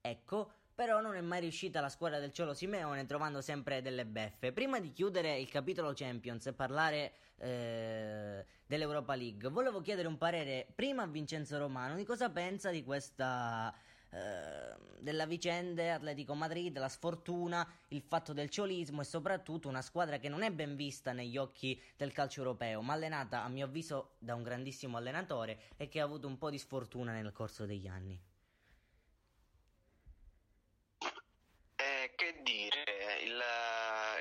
Ecco, 0.00 0.52
però 0.72 1.00
non 1.00 1.16
è 1.16 1.20
mai 1.20 1.40
riuscita 1.40 1.80
la 1.80 1.88
squadra 1.88 2.20
del 2.20 2.32
Ciolo 2.32 2.54
Simeone 2.54 3.06
trovando 3.06 3.40
sempre 3.40 3.82
delle 3.82 4.06
beffe. 4.06 4.52
Prima 4.52 4.78
di 4.78 4.92
chiudere 4.92 5.36
il 5.38 5.48
capitolo 5.48 5.92
Champions 5.94 6.46
e 6.46 6.52
parlare 6.52 7.12
eh, 7.38 8.44
dell'Europa 8.66 9.16
League, 9.16 9.48
volevo 9.48 9.80
chiedere 9.80 10.06
un 10.06 10.16
parere 10.16 10.68
prima 10.74 11.02
a 11.02 11.06
Vincenzo 11.06 11.58
Romano 11.58 11.96
di 11.96 12.04
cosa 12.04 12.30
pensa 12.30 12.70
di 12.70 12.84
questa 12.84 13.74
eh, 14.14 14.74
della 15.00 15.26
vicenda 15.26 15.94
Atletico 15.94 16.34
Madrid, 16.34 16.78
la 16.78 16.88
sfortuna, 16.88 17.68
il 17.88 18.00
fatto 18.00 18.32
del 18.32 18.48
ciolismo 18.48 19.02
e 19.02 19.04
soprattutto 19.04 19.68
una 19.68 19.82
squadra 19.82 20.18
che 20.18 20.28
non 20.28 20.42
è 20.42 20.50
ben 20.50 20.76
vista 20.76 21.12
negli 21.12 21.36
occhi 21.36 21.80
del 21.96 22.12
calcio 22.12 22.40
europeo, 22.40 22.80
ma 22.80 22.94
allenata 22.94 23.42
a 23.42 23.48
mio 23.48 23.66
avviso 23.66 24.14
da 24.18 24.34
un 24.34 24.42
grandissimo 24.42 24.96
allenatore 24.96 25.72
e 25.76 25.88
che 25.88 26.00
ha 26.00 26.04
avuto 26.04 26.26
un 26.26 26.38
po' 26.38 26.48
di 26.48 26.58
sfortuna 26.58 27.12
nel 27.12 27.32
corso 27.32 27.66
degli 27.66 27.86
anni. 27.86 28.18
Eh, 31.76 32.12
che 32.16 32.40
dire, 32.42 32.84
il, 33.24 33.42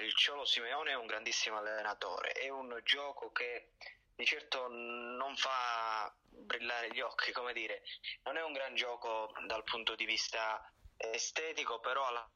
il 0.03 0.13
Ciolo 0.15 0.43
Simeone 0.43 0.91
è 0.91 0.95
un 0.95 1.05
grandissimo 1.05 1.57
allenatore, 1.57 2.31
è 2.31 2.49
un 2.49 2.77
gioco 2.83 3.31
che 3.31 3.69
di 4.15 4.25
certo 4.25 4.67
non 4.67 5.35
fa 5.35 6.13
brillare 6.29 6.89
gli 6.91 6.99
occhi, 6.99 7.31
come 7.31 7.53
dire, 7.53 7.83
non 8.23 8.37
è 8.37 8.43
un 8.43 8.53
gran 8.53 8.75
gioco 8.75 9.33
dal 9.45 9.63
punto 9.63 9.95
di 9.95 10.05
vista 10.05 10.71
estetico, 10.97 11.79
però 11.79 12.05
alla 12.07 12.27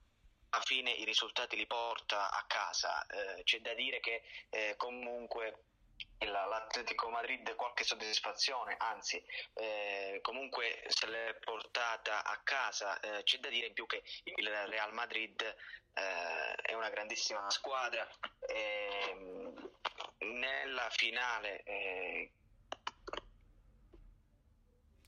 fine 0.63 0.91
i 0.91 1.05
risultati 1.05 1.55
li 1.55 1.67
porta 1.67 2.31
a 2.31 2.43
casa. 2.47 3.05
Eh, 3.05 3.43
c'è 3.43 3.59
da 3.59 3.73
dire 3.73 3.99
che 3.99 4.23
eh, 4.49 4.75
comunque 4.77 5.63
l'Atletico 6.25 7.09
Madrid 7.09 7.55
qualche 7.55 7.83
soddisfazione, 7.83 8.75
anzi 8.79 9.23
eh, 9.53 10.19
comunque 10.21 10.83
se 10.87 11.07
l'è 11.07 11.35
portata 11.43 12.23
a 12.23 12.39
casa. 12.43 12.99
Eh, 12.99 13.23
c'è 13.23 13.37
da 13.39 13.49
dire 13.49 13.67
in 13.67 13.73
più 13.73 13.85
che 13.85 14.03
il 14.23 14.49
Real 14.49 14.93
Madrid 14.93 15.41
eh, 15.41 16.55
è 16.55 16.73
una 16.73 16.89
grandissima 16.89 17.49
squadra. 17.49 18.07
E, 18.47 19.53
nella 20.19 20.89
finale 20.89 21.63
eh, 21.63 22.31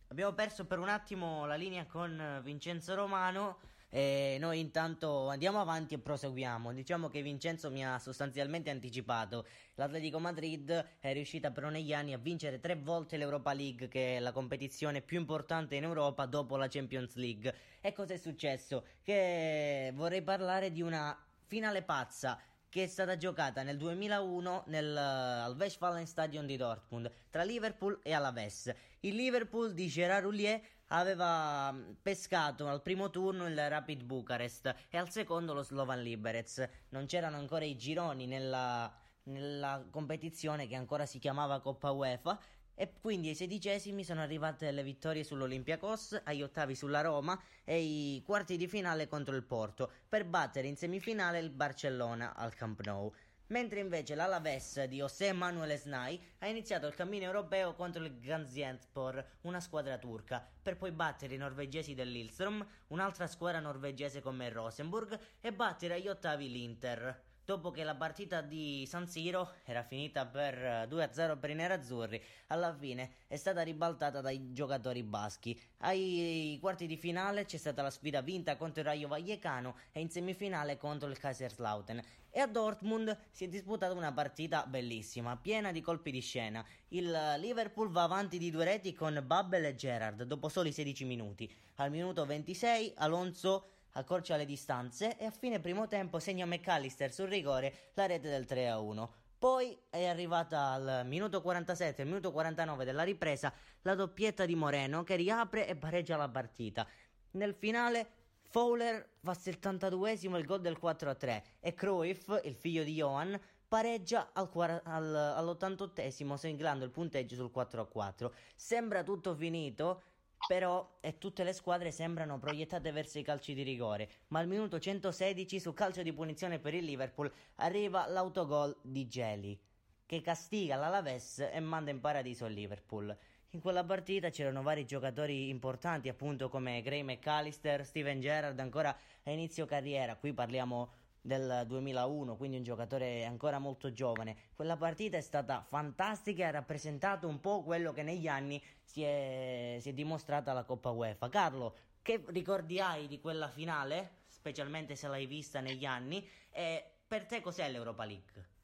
Abbiamo 0.09 0.33
perso 0.33 0.65
per 0.65 0.79
un 0.79 0.89
attimo 0.89 1.45
la 1.45 1.55
linea 1.55 1.85
con 1.85 2.41
Vincenzo 2.43 2.95
Romano 2.95 3.59
e 3.89 4.37
noi 4.39 4.59
intanto 4.59 5.27
andiamo 5.27 5.59
avanti 5.59 5.95
e 5.95 5.99
proseguiamo. 5.99 6.71
Diciamo 6.73 7.09
che 7.09 7.21
Vincenzo 7.21 7.71
mi 7.71 7.85
ha 7.85 7.97
sostanzialmente 7.97 8.69
anticipato. 8.69 9.45
L'Atletico 9.75 10.19
Madrid 10.19 10.85
è 10.99 11.13
riuscita 11.13 11.51
però 11.51 11.69
negli 11.69 11.93
anni 11.93 12.13
a 12.13 12.17
vincere 12.17 12.59
tre 12.59 12.75
volte 12.75 13.17
l'Europa 13.17 13.53
League, 13.53 13.87
che 13.87 14.17
è 14.17 14.19
la 14.19 14.31
competizione 14.31 15.01
più 15.01 15.19
importante 15.19 15.75
in 15.75 15.83
Europa 15.83 16.25
dopo 16.25 16.55
la 16.55 16.67
Champions 16.67 17.15
League. 17.15 17.53
E 17.81 17.93
cosa 17.93 18.13
è 18.13 18.17
successo? 18.17 18.85
Che 19.01 19.91
vorrei 19.95 20.21
parlare 20.21 20.71
di 20.71 20.81
una 20.81 21.17
finale 21.47 21.81
pazza 21.81 22.39
che 22.69 22.83
è 22.83 22.87
stata 22.87 23.17
giocata 23.17 23.63
nel 23.63 23.77
2001 23.77 24.63
nel, 24.67 24.95
al 24.95 25.55
Westfalenstadion 25.57 26.45
di 26.45 26.55
Dortmund 26.55 27.11
tra 27.31 27.43
Liverpool 27.43 27.99
e 28.03 28.13
Alaves. 28.13 28.71
Il 28.99 29.15
Liverpool 29.15 29.73
di 29.73 29.87
Gerard 29.87 30.23
Roulier 30.25 30.61
aveva 30.89 31.75
pescato 32.01 32.67
al 32.67 32.81
primo 32.81 33.09
turno 33.09 33.47
il 33.47 33.69
Rapid 33.69 34.03
Bucarest 34.03 34.73
e 34.89 34.97
al 34.97 35.09
secondo 35.09 35.53
lo 35.53 35.63
Slovan 35.63 36.01
Liberec. 36.01 36.69
Non 36.89 37.05
c'erano 37.05 37.37
ancora 37.37 37.65
i 37.65 37.75
gironi 37.75 38.25
nella, 38.25 38.91
nella 39.23 39.85
competizione 39.89 40.67
che 40.67 40.75
ancora 40.75 41.05
si 41.05 41.19
chiamava 41.19 41.59
Coppa 41.59 41.91
UEFA 41.91 42.39
e 42.73 42.93
quindi 43.01 43.27
ai 43.27 43.35
sedicesimi 43.35 44.05
sono 44.05 44.21
arrivate 44.21 44.71
le 44.71 44.83
vittorie 44.83 45.25
sull'Olympiacos, 45.25 46.21
agli 46.23 46.41
ottavi 46.41 46.75
sulla 46.75 47.01
Roma 47.01 47.37
e 47.65 47.81
i 47.81 48.23
quarti 48.25 48.55
di 48.55 48.69
finale 48.69 49.09
contro 49.09 49.35
il 49.35 49.43
Porto 49.43 49.91
per 50.07 50.23
battere 50.23 50.67
in 50.67 50.77
semifinale 50.77 51.39
il 51.39 51.49
Barcellona 51.49 52.35
al 52.35 52.55
Camp 52.55 52.79
Nou. 52.85 53.11
Mentre 53.49 53.79
invece 53.79 54.15
l'Alaves 54.15 54.83
di 54.85 54.97
José 54.97 55.31
Manuel 55.31 55.77
Snai 55.77 56.19
ha 56.39 56.47
iniziato 56.47 56.87
il 56.87 56.95
cammino 56.95 57.25
europeo 57.25 57.73
contro 57.73 58.03
il 58.03 58.19
Gaziantepspor, 58.19 59.25
una 59.41 59.59
squadra 59.59 59.97
turca, 59.97 60.45
per 60.61 60.77
poi 60.77 60.91
battere 60.91 61.35
i 61.35 61.37
norvegesi 61.37 61.93
dell'Ilstrom, 61.93 62.65
un'altra 62.87 63.27
squadra 63.27 63.59
norvegese 63.59 64.21
come 64.21 64.47
il 64.47 64.51
Rosenburg, 64.51 65.19
e 65.39 65.53
battere 65.53 65.95
agli 65.95 66.07
ottavi 66.07 66.49
l'Inter. 66.49 67.27
Dopo 67.49 67.71
che 67.71 67.83
la 67.83 67.95
partita 67.95 68.41
di 68.41 68.85
San 68.85 69.07
Siro 69.07 69.53
era 69.63 69.81
finita 69.81 70.27
per 70.27 70.53
eh, 70.53 70.87
2-0 70.87 71.39
per 71.39 71.49
i 71.49 71.55
nerazzurri, 71.55 72.23
alla 72.45 72.71
fine 72.75 73.13
è 73.25 73.37
stata 73.37 73.63
ribaltata 73.63 74.21
dai 74.21 74.53
giocatori 74.53 75.01
baschi. 75.01 75.59
Ai 75.77 76.59
quarti 76.61 76.85
di 76.85 76.95
finale 76.95 77.45
c'è 77.45 77.57
stata 77.57 77.81
la 77.81 77.89
sfida 77.89 78.21
vinta 78.21 78.55
contro 78.55 78.81
il 78.81 78.85
Rayo 78.85 79.07
Vallecano 79.07 79.77
e 79.91 79.99
in 79.99 80.11
semifinale 80.11 80.77
contro 80.77 81.09
il 81.09 81.17
Kaiserslautern. 81.17 81.99
E 82.31 82.39
a 82.39 82.47
Dortmund 82.47 83.17
si 83.31 83.45
è 83.45 83.47
disputata 83.47 83.93
una 83.93 84.13
partita 84.13 84.65
bellissima, 84.67 85.35
piena 85.35 85.71
di 85.71 85.81
colpi 85.81 86.11
di 86.11 86.21
scena. 86.21 86.63
Il 86.89 87.11
Liverpool 87.39 87.89
va 87.89 88.03
avanti 88.03 88.37
di 88.37 88.51
due 88.51 88.65
reti 88.65 88.93
con 88.93 89.21
Babbel 89.25 89.65
e 89.65 89.75
Gerrard 89.75 90.23
dopo 90.23 90.47
soli 90.47 90.71
16 90.71 91.05
minuti. 91.05 91.51
Al 91.75 91.89
minuto 91.89 92.25
26 92.25 92.93
Alonso 92.97 93.69
accorcia 93.93 94.35
le 94.35 94.45
distanze 94.45 95.17
e 95.17 95.25
a 95.25 95.31
fine 95.31 95.59
primo 95.59 95.87
tempo 95.87 96.19
segna 96.19 96.45
McAllister 96.45 97.11
sul 97.11 97.27
rigore 97.27 97.91
la 97.93 98.05
rete 98.05 98.29
del 98.29 98.45
3-1. 98.47 99.09
Poi 99.39 99.75
è 99.89 100.05
arrivata 100.05 100.71
al 100.71 101.01
minuto 101.05 101.41
47 101.41 102.01
e 102.01 102.05
minuto 102.05 102.31
49 102.31 102.85
della 102.85 103.03
ripresa 103.03 103.51
la 103.83 103.95
doppietta 103.95 104.45
di 104.45 104.53
Moreno 104.53 105.03
che 105.03 105.15
riapre 105.15 105.65
e 105.67 105.75
pareggia 105.75 106.17
la 106.17 106.27
partita. 106.27 106.85
Nel 107.31 107.55
finale 107.55 108.18
Fowler 108.51 109.07
fa 109.19 109.33
72esimo 109.33 110.35
il 110.35 110.45
gol 110.45 110.59
del 110.59 110.79
4-3 110.81 111.43
e 111.59 111.75
Cruyff, 111.75 112.39
il 112.43 112.55
figlio 112.55 112.83
di 112.83 112.95
Johan, 112.95 113.39
pareggia 113.67 114.31
al, 114.33 114.49
al, 114.85 115.15
all'88esimo 115.15 116.33
segnando 116.33 116.83
il 116.83 116.89
punteggio 116.89 117.35
sul 117.35 117.51
4-4. 117.53 118.31
Sembra 118.55 119.03
tutto 119.03 119.35
finito, 119.35 120.01
però 120.47 120.97
e 120.99 121.19
tutte 121.19 121.43
le 121.43 121.53
squadre 121.53 121.91
sembrano 121.91 122.39
proiettate 122.39 122.91
verso 122.91 123.19
i 123.19 123.23
calci 123.23 123.53
di 123.53 123.61
rigore, 123.61 124.09
ma 124.29 124.39
al 124.39 124.47
minuto 124.47 124.79
116 124.79 125.59
su 125.59 125.71
calcio 125.75 126.01
di 126.01 126.11
punizione 126.11 126.57
per 126.57 126.73
il 126.73 126.85
Liverpool 126.85 127.31
arriva 127.57 128.07
l'autogol 128.07 128.75
di 128.81 129.07
Geli, 129.07 129.61
che 130.07 130.21
castiga 130.21 130.75
l'Alaves 130.75 131.47
e 131.51 131.59
manda 131.59 131.91
in 131.91 131.99
paradiso 131.99 132.47
il 132.47 132.53
Liverpool. 132.53 133.15
In 133.53 133.61
quella 133.61 133.83
partita 133.83 134.29
c'erano 134.29 134.61
vari 134.61 134.85
giocatori 134.85 135.49
importanti, 135.49 136.07
appunto 136.07 136.49
come 136.49 136.83
Gray 136.83 137.01
McAllister, 137.01 137.83
Steven 137.83 138.19
Gerrard 138.19 138.59
ancora 138.59 138.95
a 139.23 139.31
inizio 139.31 139.65
carriera. 139.65 140.15
Qui 140.17 140.33
parliamo 140.33 140.91
del 141.19 141.63
2001, 141.65 142.37
quindi 142.37 142.57
un 142.57 142.63
giocatore 142.63 143.25
ancora 143.25 143.57
molto 143.57 143.91
giovane. 143.91 144.35
Quella 144.53 144.77
partita 144.77 145.17
è 145.17 145.21
stata 145.21 145.65
fantastica 145.67 146.43
e 146.43 146.45
ha 146.45 146.51
rappresentato 146.51 147.27
un 147.27 147.39
po' 147.39 147.63
quello 147.63 147.91
che 147.91 148.03
negli 148.03 148.27
anni 148.27 148.63
si 148.83 149.01
è, 149.01 149.77
si 149.79 149.89
è 149.89 149.93
dimostrata 149.93 150.53
la 150.53 150.63
Coppa 150.63 150.91
UEFA. 150.91 151.27
Carlo, 151.29 151.75
che 152.03 152.23
ricordi 152.27 152.79
hai 152.79 153.07
di 153.07 153.19
quella 153.19 153.47
finale, 153.47 154.17
specialmente 154.27 154.95
se 154.95 155.07
l'hai 155.07 155.25
vista 155.25 155.59
negli 155.59 155.85
anni, 155.85 156.23
e 156.51 156.83
per 157.07 157.25
te 157.25 157.41
cos'è 157.41 157.67
l'Europa 157.67 158.05
League? 158.05 158.58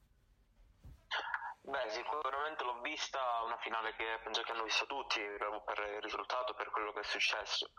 Beh, 1.68 1.90
sicuramente 1.90 2.64
l'ho 2.64 2.80
vista, 2.82 3.42
una 3.44 3.58
finale 3.58 3.94
che 3.96 4.20
penso 4.24 4.42
che 4.44 4.52
hanno 4.52 4.64
visto 4.64 4.86
tutti, 4.86 5.20
proprio 5.38 5.64
per 5.64 5.80
il 5.96 6.02
risultato, 6.02 6.54
per 6.54 6.70
quello 6.70 6.92
che 6.94 7.00
è 7.00 7.04
successo. 7.04 7.72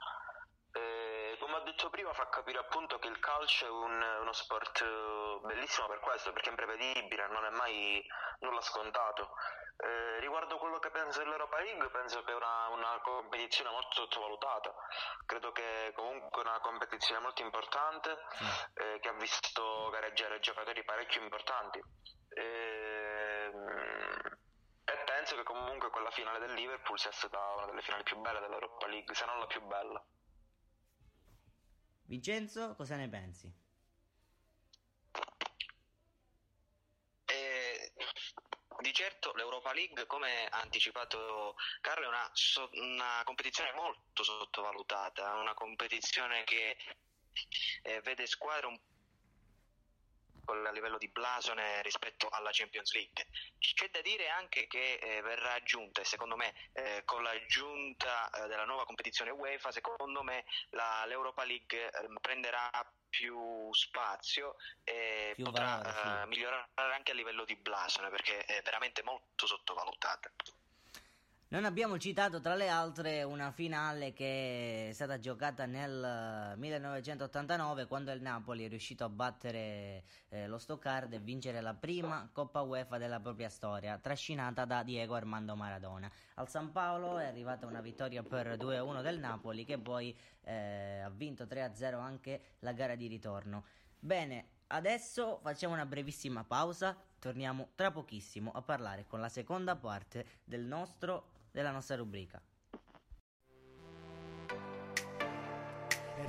Eh, 0.72 1.36
come 1.38 1.54
ho 1.54 1.60
detto 1.60 1.88
prima, 1.88 2.12
fa 2.12 2.28
capire 2.28 2.58
appunto 2.58 2.98
che 2.98 3.06
il 3.08 3.18
calcio 3.20 3.64
è 3.66 3.70
un- 3.70 4.18
uno 4.20 4.32
sport 4.32 4.82
eh, 4.82 5.38
bellissimo 5.46 5.86
per 5.86 6.00
questo, 6.00 6.32
perché 6.32 6.48
è 6.48 6.50
imprevedibile, 6.50 7.28
non 7.28 7.44
è 7.44 7.50
mai 7.50 8.04
nulla 8.40 8.60
scontato. 8.60 9.34
Eh, 9.78 10.18
riguardo 10.20 10.58
quello 10.58 10.78
che 10.78 10.90
penso 10.90 11.20
dell'Europa 11.20 11.60
League, 11.60 11.88
penso 11.90 12.22
che 12.24 12.32
è 12.32 12.34
una, 12.34 12.68
una 12.68 13.00
competizione 13.02 13.70
molto 13.70 13.92
sottovalutata. 13.92 14.74
Credo 15.26 15.52
che 15.52 15.92
comunque 15.94 16.42
una 16.42 16.58
competizione 16.60 17.20
molto 17.20 17.42
importante, 17.42 18.18
eh, 18.74 18.98
che 19.00 19.08
ha 19.08 19.12
visto 19.12 19.88
gareggiare 19.90 20.40
giocatori 20.40 20.82
parecchio 20.84 21.22
importanti. 21.22 21.78
Ehm, 21.78 22.84
E 22.85 22.85
penso 25.26 25.42
che 25.42 25.42
comunque 25.42 25.90
quella 25.90 26.10
finale 26.12 26.38
del 26.38 26.54
Liverpool 26.54 27.00
sia 27.00 27.10
stata 27.10 27.36
una 27.56 27.66
delle 27.66 27.82
finali 27.82 28.04
più 28.04 28.16
belle 28.18 28.38
dell'Europa 28.38 28.86
League, 28.86 29.12
se 29.12 29.24
non 29.24 29.40
la 29.40 29.46
più 29.46 29.60
bella. 29.62 30.06
Vincenzo, 32.04 32.76
cosa 32.76 32.94
ne 32.94 33.08
pensi? 33.08 33.52
Eh, 37.24 37.92
di 38.78 38.92
certo 38.92 39.32
l'Europa 39.34 39.72
League, 39.72 40.06
come 40.06 40.46
ha 40.46 40.60
anticipato 40.60 41.56
Carlo, 41.80 42.04
è 42.04 42.08
una, 42.08 42.30
so- 42.32 42.70
una 42.74 43.22
competizione 43.24 43.72
molto 43.72 44.22
sottovalutata, 44.22 45.34
una 45.34 45.54
competizione 45.54 46.44
che 46.44 46.76
eh, 47.82 48.00
vede 48.02 48.26
squadre 48.26 48.66
un 48.66 48.78
po' 48.78 48.95
a 50.52 50.70
livello 50.70 50.98
di 50.98 51.08
blasone 51.08 51.82
rispetto 51.82 52.28
alla 52.28 52.50
Champions 52.52 52.92
League. 52.94 53.26
C'è 53.58 53.90
da 53.90 54.00
dire 54.00 54.28
anche 54.28 54.66
che 54.66 54.94
eh, 54.94 55.20
verrà 55.22 55.54
aggiunta, 55.54 56.00
e 56.00 56.04
secondo 56.04 56.36
me 56.36 56.54
eh, 56.72 57.02
con 57.04 57.22
l'aggiunta 57.22 58.30
eh, 58.30 58.48
della 58.48 58.64
nuova 58.64 58.84
competizione 58.84 59.30
UEFA, 59.30 59.72
secondo 59.72 60.22
me 60.22 60.44
la- 60.70 61.04
l'Europa 61.06 61.44
League 61.44 61.90
eh, 61.90 62.06
prenderà 62.20 62.70
più 63.08 63.72
spazio 63.72 64.56
e 64.84 65.32
Più 65.34 65.44
potrà 65.44 65.80
valore, 65.82 65.92
sì. 65.92 66.22
eh, 66.22 66.26
migliorare 66.26 66.68
anche 66.94 67.12
a 67.12 67.14
livello 67.14 67.44
di 67.44 67.56
blasone 67.56 68.10
perché 68.10 68.44
è 68.44 68.60
veramente 68.62 69.02
molto 69.02 69.46
sottovalutata. 69.46 70.30
Non 71.48 71.64
abbiamo 71.64 71.96
citato 71.96 72.40
tra 72.40 72.56
le 72.56 72.68
altre 72.68 73.22
una 73.22 73.52
finale 73.52 74.12
che 74.12 74.88
è 74.88 74.92
stata 74.92 75.20
giocata 75.20 75.64
nel 75.64 76.52
eh, 76.54 76.56
1989 76.56 77.86
quando 77.86 78.10
il 78.10 78.20
Napoli 78.20 78.64
è 78.64 78.68
riuscito 78.68 79.04
a 79.04 79.08
battere 79.08 80.02
eh, 80.30 80.48
lo 80.48 80.58
Stoccard 80.58 81.12
e 81.12 81.20
vincere 81.20 81.60
la 81.60 81.74
prima 81.74 82.28
Coppa 82.32 82.62
UEFA 82.62 82.98
della 82.98 83.20
propria 83.20 83.48
storia, 83.48 83.96
trascinata 83.96 84.64
da 84.64 84.82
Diego 84.82 85.14
Armando 85.14 85.54
Maradona. 85.54 86.10
Al 86.34 86.48
San 86.48 86.72
Paolo 86.72 87.16
è 87.18 87.26
arrivata 87.26 87.64
una 87.64 87.80
vittoria 87.80 88.24
per 88.24 88.56
2-1 88.56 89.00
del 89.00 89.20
Napoli 89.20 89.64
che 89.64 89.78
poi 89.78 90.18
eh, 90.42 90.98
ha 90.98 91.10
vinto 91.10 91.44
3-0 91.44 91.94
anche 91.94 92.40
la 92.58 92.72
gara 92.72 92.96
di 92.96 93.06
ritorno. 93.06 93.66
Bene, 94.00 94.48
adesso 94.66 95.38
facciamo 95.40 95.74
una 95.74 95.86
brevissima 95.86 96.42
pausa, 96.42 96.96
torniamo 97.20 97.68
tra 97.76 97.92
pochissimo 97.92 98.50
a 98.50 98.62
parlare 98.62 99.06
con 99.06 99.20
la 99.20 99.28
seconda 99.28 99.76
parte 99.76 100.40
del 100.42 100.62
nostro, 100.62 101.34
della 101.56 101.70
nostra 101.70 101.96
rubrica. 101.96 102.38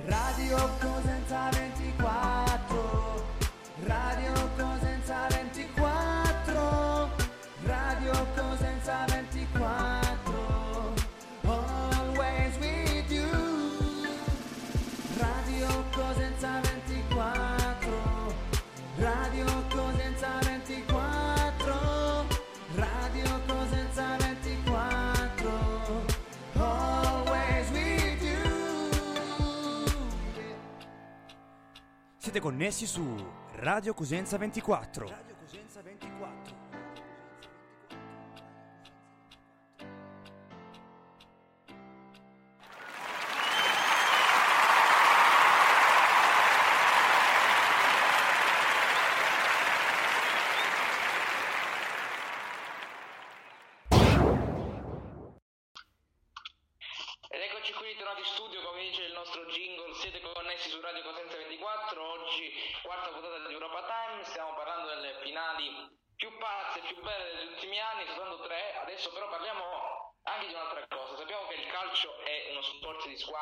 Radio 0.06 0.56
Cosenza 0.80 1.50
24 1.50 3.26
Radio 3.84 4.32
Cosenza 4.56 5.26
24 5.28 7.10
Radio 7.64 8.26
Cosenza 8.34 9.04
24 9.04 9.17
Siete 32.38 32.54
connessi 32.54 32.86
su 32.86 33.02
Radio 33.56 33.94
Cosenza 33.94 34.38
24. 34.38 35.08
Radio 35.08 35.34
Cosenza 35.40 35.82
24. 35.82 36.67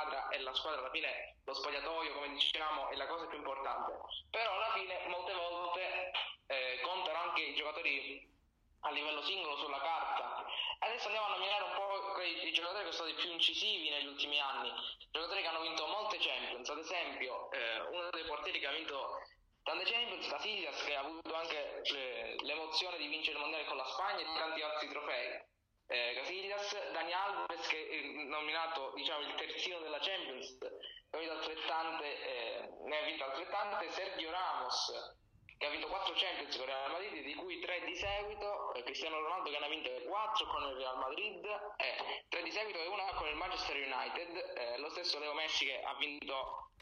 Squadra 0.06 0.28
e 0.28 0.40
la 0.40 0.54
squadra 0.54 0.80
alla 0.80 0.90
fine, 0.90 1.36
lo 1.44 1.54
spogliatoio 1.54 2.14
come 2.14 2.28
diciamo, 2.30 2.88
è 2.88 2.96
la 2.96 3.06
cosa 3.06 3.26
più 3.26 3.38
importante, 3.38 3.98
però 4.30 4.52
alla 4.52 4.72
fine 4.72 5.06
molte 5.08 5.32
volte 5.34 6.10
eh, 6.46 6.80
contano 6.82 7.18
anche 7.18 7.42
i 7.42 7.54
giocatori 7.54 8.34
a 8.80 8.90
livello 8.90 9.22
singolo 9.22 9.56
sulla 9.56 9.80
carta. 9.80 10.46
Adesso 10.78 11.06
andiamo 11.06 11.26
a 11.26 11.36
nominare 11.36 11.64
un 11.64 11.74
po' 11.74 12.12
quei 12.12 12.52
giocatori 12.52 12.84
che 12.84 12.92
sono 12.92 13.08
stati 13.08 13.22
più 13.22 13.32
incisivi 13.32 13.90
negli 13.90 14.06
ultimi 14.06 14.40
anni, 14.40 14.70
giocatori 15.10 15.42
che 15.42 15.48
hanno 15.48 15.62
vinto 15.62 15.86
molte 15.86 16.18
Champions, 16.18 16.68
ad 16.68 16.78
esempio 16.78 17.50
eh, 17.50 17.80
uno 17.80 18.10
dei 18.10 18.24
portieri 18.24 18.60
che 18.60 18.66
ha 18.66 18.72
vinto 18.72 19.20
tante 19.64 19.84
Champions, 19.84 20.28
Casillas, 20.28 20.84
che 20.84 20.94
ha 20.94 21.00
avuto 21.00 21.34
anche 21.34 21.82
eh, 21.82 22.36
l'emozione 22.42 22.98
di 22.98 23.08
vincere 23.08 23.36
il 23.36 23.42
mondiale 23.42 23.64
con 23.64 23.76
la 23.76 23.86
Spagna 23.86 24.20
e 24.20 24.38
tanti 24.38 24.62
altri 24.62 24.88
trofei. 24.88 25.45
Eh, 25.88 26.14
Casillas, 26.14 26.90
Dani 26.92 27.12
Alves 27.12 27.66
che 27.68 27.88
è 27.88 28.24
nominato 28.24 28.92
diciamo, 28.94 29.20
il 29.20 29.34
terzino 29.34 29.78
della 29.80 29.98
Champions, 30.00 30.58
ne 30.60 30.68
ha 31.10 31.18
vinto 31.18 31.34
altrettante, 31.34 32.22
eh, 32.22 32.68
ne 32.84 32.98
ha 32.98 33.04
vinto 33.04 33.24
altrettante, 33.24 33.90
Sergio 33.90 34.30
Ramos 34.30 35.14
che 35.58 35.66
ha 35.66 35.70
vinto 35.70 35.86
4 35.88 36.12
Champions 36.14 36.56
con 36.56 36.68
il 36.68 36.74
Real 36.74 36.90
Madrid, 36.90 37.24
di 37.24 37.34
cui 37.34 37.60
3 37.60 37.84
di 37.86 37.96
seguito, 37.96 38.74
eh, 38.74 38.82
Cristiano 38.82 39.20
Ronaldo 39.20 39.50
che 39.50 39.58
ne 39.58 39.64
ha 39.64 39.68
vinte 39.68 40.02
4 40.04 40.46
con 40.48 40.62
il 40.64 40.76
Real 40.76 40.98
Madrid, 40.98 41.44
e 41.76 42.24
3 42.28 42.42
di 42.42 42.50
seguito 42.50 42.78
e 42.78 42.86
una 42.86 43.04
con 43.14 43.28
il 43.28 43.36
Manchester 43.36 43.76
United, 43.76 44.52
eh, 44.56 44.78
lo 44.78 44.90
stesso 44.90 45.18
Leo 45.18 45.32
Messi 45.32 45.64
che 45.64 45.80
ha 45.80 45.94
vinto, 45.94 46.72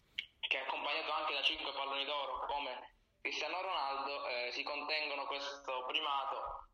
che 0.40 0.58
è 0.58 0.62
accompagnato 0.62 1.12
anche 1.12 1.34
da 1.34 1.42
5 1.42 1.72
palloni 1.72 2.04
d'oro 2.04 2.46
come 2.46 2.96
Cristiano 3.20 3.62
Ronaldo, 3.62 4.26
eh, 4.26 4.50
si 4.50 4.62
contengono 4.64 5.26
questo 5.26 5.84
primato, 5.86 6.68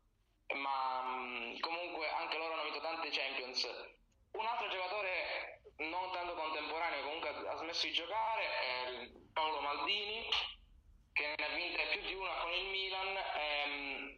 ma 0.55 1.01
mh, 1.01 1.59
comunque 1.59 2.09
anche 2.09 2.37
loro 2.37 2.53
hanno 2.53 2.63
vinto 2.63 2.81
tante 2.81 3.09
Champions. 3.09 3.67
Un 4.31 4.45
altro 4.45 4.69
giocatore 4.69 5.61
non 5.77 6.11
tanto 6.11 6.33
contemporaneo, 6.35 7.03
comunque 7.03 7.29
ha 7.29 7.55
smesso 7.57 7.85
di 7.87 7.93
giocare, 7.93 8.43
è 8.43 9.09
Paolo 9.33 9.61
Maldini, 9.61 10.27
che 11.13 11.33
ne 11.35 11.45
ha 11.45 11.49
vinte 11.55 11.87
più 11.91 12.01
di 12.01 12.13
una 12.13 12.33
con 12.41 12.51
il 12.53 12.65
Milan, 12.69 13.17
ehm, 13.35 14.15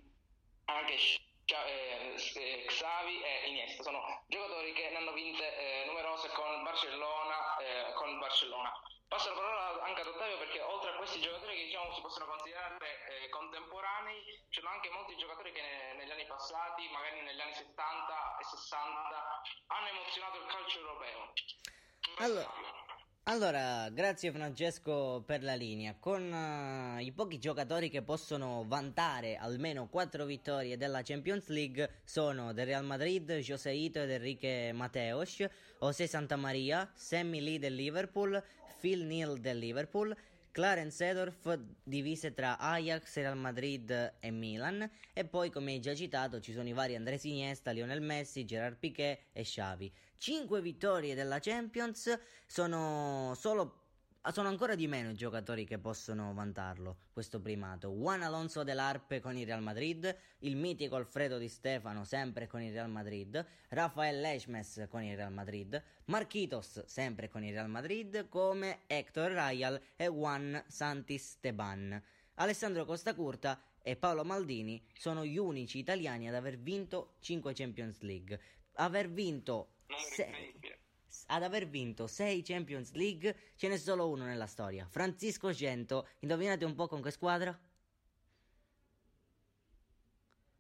anche 0.66 0.94
eh, 0.94 2.16
eh, 2.36 2.66
Xavi 2.66 3.22
e 3.22 3.48
Iniesta 3.48 3.84
sono 3.84 4.24
giocatori 4.28 4.74
che 4.74 4.90
ne 4.90 4.98
hanno 4.98 5.14
vinte 5.14 5.58
eh, 5.58 5.86
numerose 5.86 6.30
con 6.30 6.64
Barcellona, 6.64 7.58
eh, 7.58 7.94
con 7.94 8.20
Barcellona. 8.20 8.72
Passo 9.08 9.30
la 9.30 9.36
parola 9.36 9.84
anche 9.84 10.02
ad 10.02 10.08
Ottavio 10.08 10.38
perché 10.38 10.60
oltre 10.62 10.92
a 10.92 10.96
questi 10.96 11.22
giocatori 11.22 11.56
che 11.56 11.64
diciamo 11.66 11.94
si 11.94 12.02
possono 12.02 12.26
considerare 12.26 12.78
eh, 12.80 13.30
contemporanei, 13.30 14.24
ci 14.50 14.60
sono 14.60 14.74
anche 14.74 14.90
molti 14.90 15.16
giocatori 15.18 15.52
che 15.52 15.62
ne- 15.62 15.94
negli 15.98 16.12
anni 16.12 16.26
passati, 16.26 16.90
magari 16.90 17.22
negli 17.22 17.40
anni 17.40 17.54
70 17.54 18.38
e 18.40 18.44
60, 18.44 19.42
hanno 19.68 19.88
emozionato 19.88 20.38
il 20.38 20.46
calcio 20.48 20.80
europeo. 20.80 21.34
Allora, 22.18 22.52
allora, 23.26 23.90
grazie 23.90 24.34
Francesco 24.34 25.24
per 25.26 25.44
la 25.44 25.56
linea. 25.56 25.96
Con 25.98 26.22
eh, 26.34 27.04
i 27.04 27.14
pochi 27.14 27.40
giocatori 27.40 27.90
che 27.90 28.02
possono 28.02 28.66
vantare 28.68 29.38
almeno 29.38 29.88
4 29.88 30.26
vittorie 30.26 30.76
della 30.76 31.02
Champions 31.04 31.48
League 31.48 32.02
sono 32.04 32.52
del 32.52 32.66
Real 32.66 32.84
Madrid, 32.84 33.32
José 33.38 33.72
Ito 33.72 34.02
ed 34.02 34.12
Enrique 34.12 34.74
Mateos, 34.74 35.42
José 35.80 36.06
Santamaria, 36.06 36.92
Sammy 36.94 37.40
Lee 37.40 37.60
del 37.60 37.76
Liverpool, 37.76 38.44
Phil 38.84 39.06
Neal 39.06 39.38
del 39.38 39.60
Liverpool, 39.60 40.14
Clarence 40.52 40.98
Sedorf 40.98 41.58
divise 41.84 42.34
tra 42.34 42.58
Ajax, 42.58 43.16
Real 43.16 43.38
Madrid 43.38 44.16
e 44.20 44.30
Milan 44.30 44.92
e 45.14 45.24
poi 45.24 45.50
come 45.50 45.72
hai 45.72 45.80
già 45.80 45.96
citato 45.96 46.42
ci 46.42 46.52
sono 46.52 46.68
i 46.68 46.74
vari 46.74 46.94
Andres 46.94 47.24
Iniesta, 47.24 47.72
Lionel 47.72 48.02
Messi, 48.02 48.44
Gerard 48.44 48.76
Piquet 48.76 49.28
e 49.32 49.44
Xavi. 49.44 49.90
5 50.18 50.60
vittorie 50.60 51.16
della 51.16 51.40
Champions 51.40 52.20
sono 52.46 53.34
solo 53.40 53.83
sono 54.32 54.48
ancora 54.48 54.76
di 54.76 54.88
meno 54.88 55.10
i 55.10 55.16
giocatori 55.16 55.66
che 55.66 55.80
possono 55.80 56.34
vantarlo, 56.34 56.98
questo 57.12 57.42
primato. 57.42 57.90
Juan 57.90 58.22
Alonso 58.22 58.64
dell'Arpe 58.64 59.20
con 59.20 59.36
il 59.36 59.46
Real 59.46 59.62
Madrid, 59.62 60.16
il 60.40 60.56
mitico 60.56 60.96
Alfredo 60.96 61.38
Di 61.38 61.50
Stefano 61.50 62.06
sempre 62.06 62.48
con 62.48 62.62
il 62.62 62.72
Real 62.72 62.90
Madrid, 62.90 63.46
Rafael 63.70 64.22
Leishmes 64.22 64.86
con 64.90 65.04
il 65.04 65.18
Real 65.18 65.34
Madrid, 65.34 65.84
Marquitos 66.06 66.86
sempre 66.86 67.28
con 67.28 67.44
il 67.44 67.52
Real 67.52 67.70
Madrid, 67.70 68.30
come 68.30 68.84
Hector 68.88 69.30
Rayal 69.30 69.82
e 69.98 70.08
Juan 70.08 70.64
Santisteban. 70.68 72.02
Alessandro 72.36 72.86
Costacurta 72.86 73.62
e 73.82 73.98
Paolo 73.98 74.24
Maldini 74.24 74.82
sono 74.94 75.26
gli 75.26 75.38
unici 75.38 75.80
italiani 75.80 76.30
ad 76.30 76.36
aver 76.36 76.58
vinto 76.58 77.16
5 77.20 77.54
Champions 77.54 78.00
League. 78.00 78.40
Aver 78.76 79.12
vinto 79.12 79.74
se- 80.16 80.54
ad 81.28 81.44
aver 81.44 81.68
vinto 81.68 82.08
6 82.08 82.42
Champions 82.44 82.92
League 82.94 83.36
ce 83.56 83.68
n'è 83.68 83.78
solo 83.78 84.10
uno 84.10 84.26
nella 84.26 84.48
storia, 84.48 84.88
Francisco 84.90 85.54
Cento. 85.54 86.08
Indovinate 86.20 86.66
un 86.66 86.76
po' 86.76 86.88
con 86.88 87.02
che 87.02 87.12
squadra? 87.12 87.58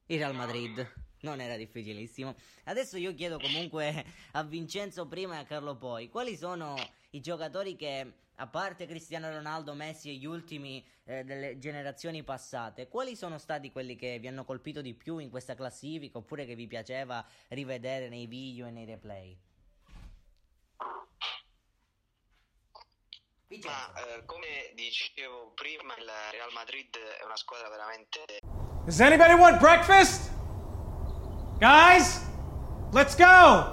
Il 0.07 0.17
Real 0.17 0.35
Madrid. 0.35 0.91
Non 1.21 1.39
era 1.39 1.55
difficilissimo. 1.55 2.35
Adesso 2.65 2.97
io 2.97 3.13
chiedo 3.13 3.39
comunque 3.39 4.05
a 4.31 4.43
Vincenzo 4.43 5.07
prima 5.07 5.35
e 5.35 5.37
a 5.39 5.45
Carlo 5.45 5.77
poi, 5.77 6.09
quali 6.09 6.35
sono 6.35 6.75
i 7.11 7.21
giocatori 7.21 7.77
che, 7.77 8.13
a 8.35 8.47
parte 8.47 8.85
Cristiano 8.85 9.29
Ronaldo, 9.29 9.73
Messi 9.73 10.09
e 10.09 10.15
gli 10.15 10.25
ultimi 10.25 10.85
eh, 11.05 11.23
delle 11.23 11.57
generazioni 11.59 12.23
passate, 12.23 12.89
quali 12.89 13.15
sono 13.15 13.37
stati 13.37 13.71
quelli 13.71 13.95
che 13.95 14.19
vi 14.19 14.27
hanno 14.27 14.43
colpito 14.43 14.81
di 14.81 14.93
più 14.93 15.19
in 15.19 15.29
questa 15.29 15.55
classifica 15.55 16.17
oppure 16.17 16.45
che 16.45 16.55
vi 16.55 16.67
piaceva 16.67 17.25
rivedere 17.49 18.09
nei 18.09 18.27
video 18.27 18.67
e 18.67 18.71
nei 18.71 18.85
replay? 18.85 19.37
Ma 23.61 23.93
eh, 23.93 24.25
come 24.25 24.71
dicevo 24.73 25.51
prima, 25.53 25.93
il 25.97 26.09
Real 26.31 26.51
Madrid 26.53 26.89
è 26.89 27.23
una 27.23 27.35
squadra 27.35 27.69
veramente 27.69 28.39
Does 28.85 28.99
anybody 28.99 29.33
want 29.35 29.59
breakfast? 29.59 30.31
Guys, 31.59 32.19
let's 32.91 33.15
go! 33.15 33.71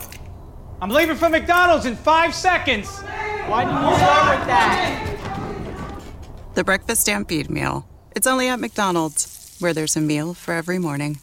I'm 0.83 0.91
leaving 0.91 1.17
for 1.17 1.31
McDonald's 1.31 1.87
in 1.87 1.97
five 1.97 2.35
seconds. 2.35 3.03
Why 3.49 3.65
didn't 3.65 3.83
you 3.83 3.97
start 3.97 4.39
with 4.39 4.47
that? 4.49 5.11
The 6.55 6.65
Breakfast 6.65 7.03
Stampede 7.03 7.49
Meal. 7.49 7.87
It's 8.15 8.27
only 8.27 8.49
at 8.49 8.61
McDonald's, 8.61 9.57
where 9.61 9.73
there's 9.73 9.97
a 9.97 10.01
meal 10.01 10.35
for 10.35 10.53
every 10.53 10.79
morning. 10.79 11.21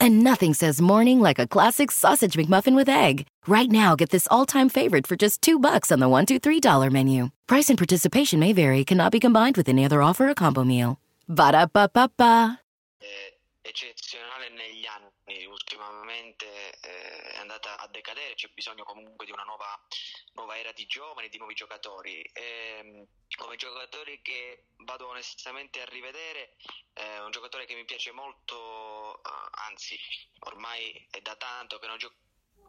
And 0.00 0.24
nothing 0.24 0.54
says 0.54 0.80
morning 0.80 1.20
like 1.20 1.38
a 1.38 1.46
classic 1.46 1.90
sausage 1.90 2.34
McMuffin 2.34 2.74
with 2.74 2.88
egg. 2.88 3.26
Right 3.46 3.70
now, 3.70 3.96
get 3.96 4.10
this 4.10 4.28
all-time 4.30 4.68
favorite 4.68 5.06
for 5.06 5.16
just 5.16 5.40
two 5.40 5.58
bucks 5.58 5.90
on 5.90 5.98
the 5.98 6.08
one, 6.08 6.26
two, 6.26 6.38
three 6.38 6.60
dollar 6.60 6.90
menu. 6.90 7.30
Price 7.46 7.70
and 7.70 7.78
participation 7.78 8.38
may 8.38 8.52
vary. 8.52 8.84
Cannot 8.84 9.12
be 9.12 9.18
combined 9.18 9.56
with 9.56 9.68
any 9.68 9.84
other 9.84 10.02
offer 10.02 10.28
or 10.28 10.34
combo 10.34 10.62
meal. 10.62 10.98
Ba 11.26 11.52
da 11.52 11.66
ba 11.66 11.88
ba 11.88 12.10
ba. 12.16 12.60
eh, 13.00 13.38
eccezionale 13.62 14.50
negli 14.50 14.84
anni, 14.84 15.46
ultimamente 15.46 16.44
eh, 16.82 17.32
è 17.32 17.38
andata 17.38 17.78
a 17.78 17.88
decadere, 17.88 18.34
c'è 18.34 18.50
bisogno 18.52 18.84
comunque 18.84 19.24
di 19.24 19.32
una 19.32 19.44
nuova, 19.44 19.66
nuova 20.34 20.58
era 20.58 20.72
di 20.72 20.84
giovani, 20.86 21.28
di 21.30 21.38
nuovi 21.38 21.54
giocatori. 21.54 22.20
Ehm, 22.34 23.06
come 23.36 23.56
giocatori 23.56 24.20
che 24.22 24.64
vado 24.84 25.08
onestamente 25.08 25.80
a 25.80 25.86
rivedere, 25.86 26.56
eh, 26.92 27.20
un 27.20 27.30
giocatore 27.30 27.64
che 27.64 27.74
mi 27.74 27.86
piace 27.86 28.12
molto, 28.12 29.16
eh, 29.16 29.30
anzi 29.70 29.96
ormai 30.40 31.06
è 31.10 31.20
da 31.22 31.34
tanto 31.36 31.78
che 31.78 31.86
non 31.86 31.96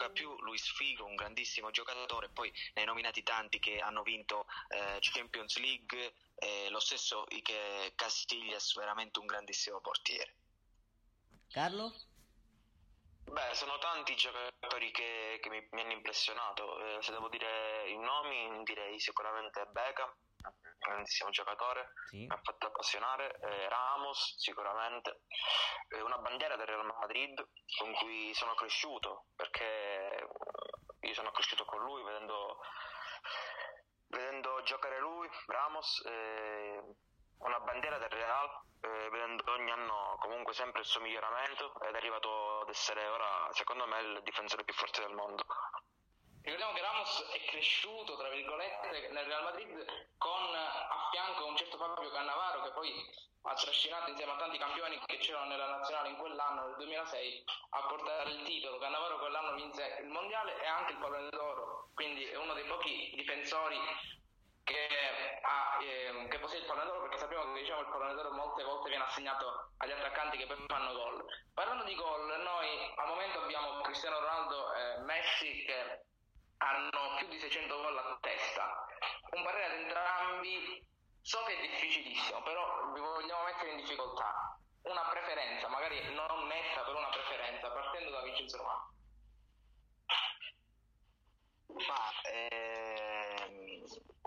gioca 0.02 0.10
più 0.10 0.36
Luis 0.42 0.68
Figo, 0.72 1.06
un 1.06 1.16
grandissimo 1.16 1.70
giocatore, 1.70 2.30
poi 2.30 2.52
ne 2.74 2.82
hai 2.82 2.88
nominati 2.88 3.22
tanti 3.22 3.60
che 3.60 3.78
hanno 3.78 4.02
vinto 4.02 4.48
eh, 4.70 4.98
Champions 5.00 5.58
League, 5.58 6.14
eh, 6.36 6.70
lo 6.70 6.80
stesso 6.80 7.26
Ike 7.30 7.94
Castiglias, 7.96 8.74
veramente 8.74 9.20
un 9.20 9.28
grandissimo 9.28 9.80
portiere. 9.80 10.34
Carlo? 11.52 11.94
Beh, 13.26 13.54
sono 13.54 13.78
tanti 13.78 14.14
i 14.14 14.16
giocatori 14.16 14.92
che, 14.92 15.40
che 15.42 15.50
mi, 15.50 15.68
mi 15.72 15.82
hanno 15.82 15.94
impressionato. 15.94 16.98
Eh, 16.98 17.02
se 17.02 17.12
devo 17.12 17.30
dire 17.30 17.90
i 17.90 17.98
nomi, 17.98 18.64
direi 18.64 19.00
sicuramente 19.00 19.66
Beckham, 19.68 20.12
grandissimo 20.92 21.30
giocatore, 21.30 21.94
Sì. 22.10 22.18
mi 22.26 22.28
ha 22.30 22.40
fatto 22.44 22.68
appassionare. 22.68 23.38
eh, 23.42 23.70
Ramos, 23.70 24.36
sicuramente. 24.38 25.22
Eh, 25.90 26.02
una 26.02 26.18
bandiera 26.18 26.56
del 26.56 26.68
Real 26.68 26.86
Madrid 26.86 27.44
con 27.78 27.94
cui 27.96 28.34
sono 28.34 28.54
cresciuto, 28.54 29.26
perché 29.36 30.28
io 31.02 31.14
sono 31.14 31.32
cresciuto 31.32 31.66
con 31.66 31.80
lui 31.84 32.04
vedendo, 32.04 32.60
vedendo 34.08 34.62
giocare 34.64 35.00
lui, 35.00 35.30
Ramos. 35.48 36.04
eh, 36.06 36.84
una 37.40 37.60
bandiera 37.62 37.98
del 37.98 38.10
Real, 38.10 38.50
eh, 38.82 39.10
vedendo 39.10 39.52
ogni 39.52 39.72
anno 39.72 40.16
comunque 40.20 40.54
sempre 40.54 40.82
il 40.82 40.86
suo 40.86 41.02
miglioramento 41.02 41.74
ed 41.82 41.94
è 41.96 41.98
arrivato 41.98 42.62
ad 42.62 42.70
essere 42.70 43.08
ora, 43.08 43.48
secondo 43.52 43.88
me, 43.88 44.00
il 44.02 44.22
difensore 44.24 44.64
più 44.64 44.74
forte 44.76 45.02
del 45.02 45.14
mondo. 45.16 45.44
Ricordiamo 46.44 46.74
che 46.74 46.82
Ramos 46.82 47.30
è 47.34 47.46
cresciuto, 47.46 48.18
tra 48.18 48.30
virgolette, 48.30 49.10
nel 49.12 49.26
Real 49.26 49.44
Madrid 49.44 49.86
con 50.18 50.56
a 50.56 51.08
fianco 51.12 51.46
un 51.46 51.56
certo 51.56 51.78
Fabio 51.78 52.10
Cannavaro 52.10 52.64
che 52.64 52.72
poi 52.72 52.92
ha 53.44 53.54
trascinato 53.54 54.10
insieme 54.10 54.32
a 54.32 54.38
tanti 54.38 54.58
campioni 54.58 55.00
che 55.06 55.18
c'erano 55.18 55.50
nella 55.50 55.70
nazionale 55.70 56.10
in 56.10 56.18
quell'anno, 56.18 56.66
nel 56.66 56.76
2006, 56.78 57.44
a 57.70 57.86
portare 57.86 58.32
il 58.32 58.44
titolo. 58.44 58.80
Cannavaro 58.80 59.20
quell'anno 59.20 59.54
vinse 59.54 60.00
il 60.02 60.08
mondiale 60.08 60.60
e 60.64 60.66
anche 60.66 60.94
il 60.94 60.98
pallone 60.98 61.30
d'oro, 61.30 61.90
quindi 61.94 62.26
è 62.26 62.36
uno 62.38 62.54
dei 62.54 62.66
pochi 62.66 63.12
difensori 63.16 63.78
che 64.64 64.88
a, 65.44 65.78
eh, 65.84 66.28
che 66.28 66.40
possiede 66.40 66.64
il 66.64 66.68
pallone 66.68 66.88
d'oro 66.88 67.02
perché 67.02 67.18
sappiamo 67.20 67.54
che 67.54 67.60
diciamo, 67.60 67.82
il 67.82 67.88
pallone 67.88 68.14
d'oro 68.16 68.32
molte 68.32 68.64
volte 68.64 68.90
viene 68.90 69.04
assegnato 69.04 69.74
agli 69.78 69.92
attaccanti 69.92 70.38
che 70.38 70.48
poi 70.48 70.58
fanno 70.68 70.94
gol. 70.94 71.24
Parlando 71.54 71.84
di 71.84 71.94
gol, 71.94 72.42
noi 72.42 72.94
al 72.96 73.08
momento 73.08 73.42
abbiamo 73.42 73.82
Cristiano 73.82 74.20
Ronaldo 74.20 74.74
e 74.74 74.98
Messi 75.02 75.66
che 75.66 76.10
hanno 76.62 77.16
più 77.18 77.28
di 77.28 77.40
600 77.40 77.76
gol 77.76 77.98
a 77.98 78.18
testa. 78.22 78.86
Un 79.32 79.44
parere 79.44 79.66
ad 79.66 79.80
entrambi, 79.82 80.86
so 81.22 81.44
che 81.44 81.58
è 81.58 81.62
difficilissimo, 81.62 82.42
però 82.44 82.92
vi 82.94 83.00
vogliamo 83.00 83.44
mettere 83.44 83.72
in 83.72 83.78
difficoltà. 83.78 84.58
Una 84.84 85.08
preferenza, 85.10 85.68
magari 85.70 86.14
non 86.14 86.48
netta, 86.48 86.82
però 86.84 86.98
una 86.98 87.10
preferenza, 87.10 87.72
partendo 87.72 88.12
da 88.12 88.22
Vincenzo 88.24 88.58
Romano. 88.58 88.94
Ma 91.88 92.30
ehm, 92.30 93.11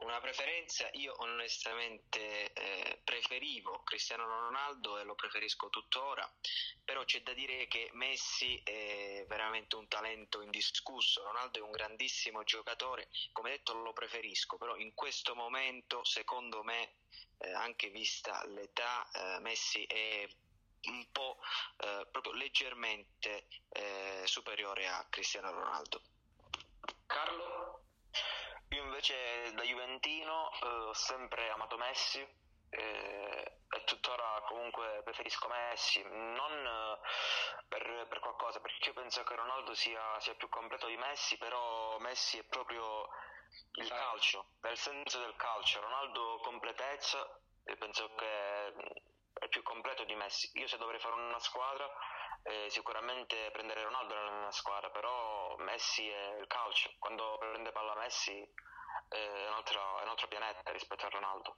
una 0.05 0.21
preferenza, 0.21 0.89
io 0.93 1.15
onestamente 1.19 2.53
eh, 2.53 3.01
preferivo 3.03 3.83
Cristiano 3.83 4.27
Ronaldo 4.27 4.99
e 4.99 5.05
lo 5.05 5.15
preferisco 5.15 5.71
tuttora, 5.71 6.31
però 6.85 7.05
c'è 7.05 7.23
da 7.23 7.33
dire 7.33 7.67
che 7.67 7.91
Messi 7.95 8.61
è 8.63 9.25
veramente 9.27 9.77
un 9.77 9.89
talento 9.89 10.43
indiscusso, 10.43 11.25
Ronaldo 11.25 11.59
è 11.59 11.63
un 11.63 11.71
grandissimo 11.71 12.45
giocatore, 12.45 13.09
come 13.33 13.51
detto 13.51 13.75
lo 13.75 13.93
preferisco, 13.93 14.59
però 14.59 14.77
in 14.77 14.95
questo 14.95 15.35
momento 15.35 16.05
secondo 16.05 16.63
me, 16.63 16.97
eh, 17.39 17.53
anche 17.53 17.89
vista 17.89 18.45
l'età, 18.47 19.09
eh, 19.11 19.41
Messi 19.41 19.85
è 19.85 20.29
un 20.87 21.07
po' 21.13 21.39
eh, 21.79 22.07
proprio 22.11 22.35
leggermente 22.35 23.47
eh, 23.71 24.23
superiore 24.25 24.87
a 24.87 25.07
Cristiano 25.09 25.51
Ronaldo. 25.51 26.03
Carlo? 27.07 27.54
Invece 28.95 29.53
da 29.55 29.65
Juventino 29.65 30.53
eh, 30.53 30.67
ho 30.67 30.93
sempre 30.93 31.51
amato 31.51 31.77
Messi 31.77 32.21
eh, 32.71 33.59
e 33.69 33.85
tuttora 33.87 34.41
comunque 34.47 35.01
preferisco 35.03 35.49
Messi, 35.49 36.01
non 36.05 36.53
eh, 36.65 37.65
per, 37.67 38.07
per 38.09 38.21
qualcosa, 38.21 38.61
perché 38.61 38.91
io 38.91 38.95
penso 38.95 39.25
che 39.25 39.35
Ronaldo 39.35 39.75
sia, 39.75 40.21
sia 40.21 40.37
più 40.37 40.49
completo 40.49 40.87
di 40.87 40.97
Messi, 40.97 41.37
però 41.39 41.99
Messi 41.99 42.39
è 42.39 42.45
proprio 42.45 43.09
il 43.73 43.89
calcio, 43.89 44.51
nel 44.61 44.79
senso 44.79 45.19
del 45.19 45.35
calcio, 45.35 45.81
Ronaldo 45.81 46.39
completezza 46.45 47.41
e 47.65 47.75
penso 47.77 48.15
che 48.15 48.75
è 49.41 49.49
più 49.49 49.65
completo 49.65 50.05
di 50.05 50.15
Messi. 50.15 50.53
Io 50.55 50.69
se 50.69 50.79
dovrei 50.79 51.01
fare 51.01 51.17
una 51.17 51.41
squadra 51.41 51.91
eh, 52.45 52.71
sicuramente 52.71 53.51
prendere 53.51 53.83
Ronaldo 53.83 54.15
nella 54.15 54.31
mia 54.31 54.53
squadra, 54.53 54.89
però 54.91 55.57
Messi 55.57 56.09
è 56.09 56.37
il 56.39 56.47
calcio, 56.47 56.93
quando 57.01 57.39
prende 57.39 57.73
palla 57.73 57.97
Messi 57.97 58.63
è 59.09 59.49
un 59.49 59.55
altro, 59.57 59.81
è 60.01 60.03
un 60.03 60.09
altro 60.09 60.29
pianeta 60.29 60.71
rispetto 60.73 61.07
a 61.07 61.09
Ronaldo. 61.09 61.57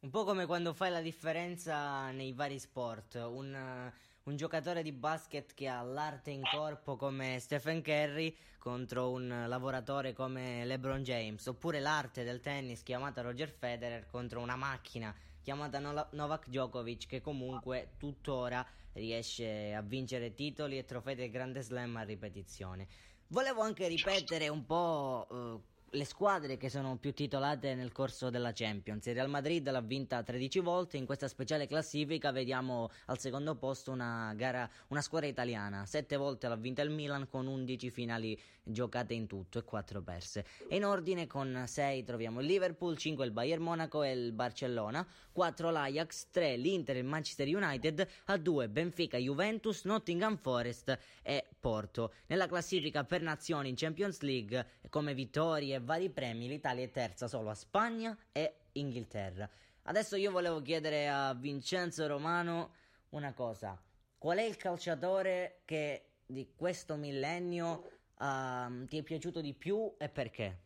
Un 0.00 0.10
po' 0.10 0.24
come 0.24 0.46
quando 0.46 0.74
fai 0.74 0.90
la 0.90 1.00
differenza 1.00 2.10
nei 2.10 2.32
vari 2.32 2.58
sport. 2.58 3.14
Un, 3.14 3.92
un 4.24 4.36
giocatore 4.36 4.82
di 4.82 4.92
basket 4.92 5.54
che 5.54 5.66
ha 5.66 5.82
l'arte 5.82 6.30
in 6.30 6.42
corpo 6.42 6.96
come 6.96 7.38
Stephen 7.40 7.82
Curry 7.82 8.36
contro 8.58 9.10
un 9.10 9.44
lavoratore 9.46 10.12
come 10.12 10.64
LeBron 10.66 11.02
James. 11.02 11.46
Oppure 11.46 11.80
l'arte 11.80 12.22
del 12.22 12.40
tennis 12.40 12.82
chiamata 12.82 13.22
Roger 13.22 13.50
Federer 13.50 14.06
contro 14.06 14.40
una 14.40 14.56
macchina 14.56 15.14
chiamata 15.44 15.78
No- 15.78 16.08
Novak 16.12 16.48
Djokovic 16.48 17.06
che 17.06 17.20
comunque 17.20 17.92
tuttora 17.98 18.66
riesce 18.94 19.74
a 19.74 19.82
vincere 19.82 20.32
titoli 20.32 20.78
e 20.78 20.84
trofei 20.84 21.14
del 21.14 21.30
Grande 21.30 21.60
Slam 21.60 21.96
a 21.96 22.02
ripetizione. 22.02 22.88
Volevo 23.28 23.60
anche 23.60 23.86
ripetere 23.86 24.48
un 24.48 24.64
po' 24.64 25.26
eh, 25.30 25.73
le 25.94 26.04
squadre 26.04 26.56
che 26.56 26.68
sono 26.68 26.96
più 26.96 27.12
titolate 27.12 27.74
nel 27.74 27.92
corso 27.92 28.28
della 28.28 28.52
Champions. 28.52 29.06
Il 29.06 29.14
Real 29.14 29.28
Madrid 29.28 29.68
l'ha 29.70 29.80
vinta 29.80 30.22
13 30.22 30.58
volte, 30.58 30.96
in 30.96 31.06
questa 31.06 31.28
speciale 31.28 31.68
classifica 31.68 32.32
vediamo 32.32 32.90
al 33.06 33.18
secondo 33.18 33.54
posto 33.54 33.92
una, 33.92 34.32
gara, 34.34 34.68
una 34.88 35.00
squadra 35.00 35.28
italiana. 35.28 35.86
7 35.86 36.16
volte 36.16 36.48
l'ha 36.48 36.56
vinta 36.56 36.82
il 36.82 36.90
Milan 36.90 37.28
con 37.28 37.46
11 37.46 37.90
finali 37.90 38.38
giocate 38.64 39.14
in 39.14 39.26
tutto 39.26 39.58
e 39.58 39.62
4 39.62 40.02
perse. 40.02 40.44
E 40.68 40.76
in 40.76 40.84
ordine 40.84 41.28
con 41.28 41.64
6 41.66 42.02
troviamo 42.02 42.40
il 42.40 42.46
Liverpool, 42.46 42.96
5 42.96 43.24
il 43.24 43.30
Bayern 43.30 43.62
Monaco 43.62 44.02
e 44.02 44.12
il 44.12 44.32
Barcellona, 44.32 45.06
4 45.30 45.70
l'Ajax, 45.70 46.28
3 46.30 46.56
l'Inter 46.56 46.96
e 46.96 47.00
il 47.00 47.04
Manchester 47.04 47.46
United, 47.46 48.08
a 48.24 48.36
2 48.36 48.68
Benfica, 48.68 49.16
Juventus, 49.16 49.84
Nottingham 49.84 50.38
Forest 50.38 50.98
e 51.22 51.44
Porto. 51.64 52.12
Nella 52.26 52.46
classifica 52.46 53.04
per 53.04 53.22
nazioni 53.22 53.70
in 53.70 53.74
Champions 53.74 54.20
League 54.20 54.66
come 54.90 55.14
vittorie 55.14 55.80
vari 55.80 56.10
premi, 56.10 56.46
l'Italia 56.46 56.84
è 56.84 56.90
terza 56.90 57.26
solo 57.26 57.48
a 57.48 57.54
Spagna 57.54 58.14
e 58.32 58.66
Inghilterra. 58.72 59.48
Adesso 59.84 60.16
io 60.16 60.30
volevo 60.30 60.60
chiedere 60.60 61.08
a 61.08 61.32
Vincenzo 61.32 62.06
Romano 62.06 62.74
una 63.10 63.32
cosa. 63.32 63.82
Qual 64.18 64.36
è 64.36 64.42
il 64.42 64.58
calciatore 64.58 65.62
che 65.64 66.18
di 66.26 66.52
questo 66.54 66.96
millennio 66.96 67.92
uh, 68.18 68.84
ti 68.84 68.98
è 68.98 69.02
piaciuto 69.02 69.40
di 69.40 69.54
più 69.54 69.94
e 69.96 70.10
perché? 70.10 70.63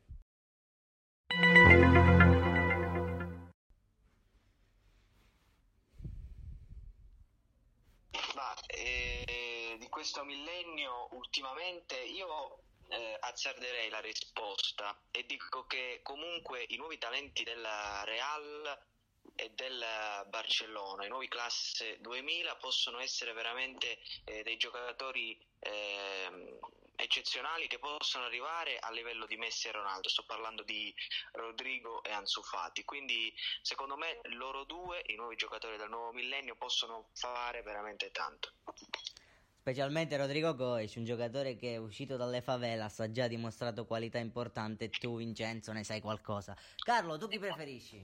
Questo 10.09 10.25
millennio 10.25 11.09
ultimamente 11.11 11.95
io 12.01 12.63
eh, 12.89 13.19
azzarderei 13.21 13.91
la 13.91 14.01
risposta 14.01 14.99
e 15.11 15.27
dico 15.27 15.67
che 15.67 16.01
comunque 16.03 16.65
i 16.69 16.77
nuovi 16.77 16.97
talenti 16.97 17.45
della 17.45 18.05
Real 18.05 18.87
e 19.35 19.51
del 19.51 19.85
Barcellona, 20.29 21.05
i 21.05 21.11
nuovi 21.11 21.29
classe 21.29 22.01
2000 22.01 22.57
possono 22.57 23.01
essere 23.01 23.35
veramente 23.35 23.99
eh, 24.25 24.43
dei 24.43 24.57
giocatori 24.57 25.39
eh, 25.59 26.59
eccezionali 26.97 27.69
che 27.69 27.79
possono 27.79 28.25
arrivare 28.25 28.79
a 28.79 28.91
livello 28.91 29.27
di 29.27 29.37
Messi 29.37 29.69
e 29.69 29.73
Ronaldo. 29.73 30.09
Sto 30.09 30.25
parlando 30.25 30.63
di 30.63 30.93
Rodrigo 31.33 32.03
e 32.03 32.13
Ansu 32.13 32.43
Fati. 32.43 32.85
Quindi, 32.85 33.33
secondo 33.61 33.97
me, 33.97 34.21
loro 34.31 34.65
due, 34.65 35.03
i 35.07 35.15
nuovi 35.15 35.37
giocatori 35.37 35.77
del 35.77 35.91
nuovo 35.91 36.13
millennio, 36.13 36.57
possono 36.57 37.11
fare 37.13 37.63
veramente 37.63 38.11
tanto. 38.11 38.55
Specialmente 39.69 40.17
Rodrigo 40.17 40.55
Goes, 40.55 40.95
un 40.95 41.05
giocatore 41.05 41.55
che 41.55 41.75
è 41.75 41.77
uscito 41.77 42.17
dalle 42.17 42.41
favelas, 42.41 43.01
ha 43.01 43.11
già 43.11 43.27
dimostrato 43.27 43.85
qualità 43.85 44.17
importante 44.17 44.89
tu 44.89 45.19
Vincenzo 45.19 45.73
ne 45.73 45.85
sai 45.85 46.01
qualcosa. 46.01 46.57
Carlo, 46.83 47.19
tu 47.19 47.29
chi 47.29 47.39
preferisci? 47.39 48.03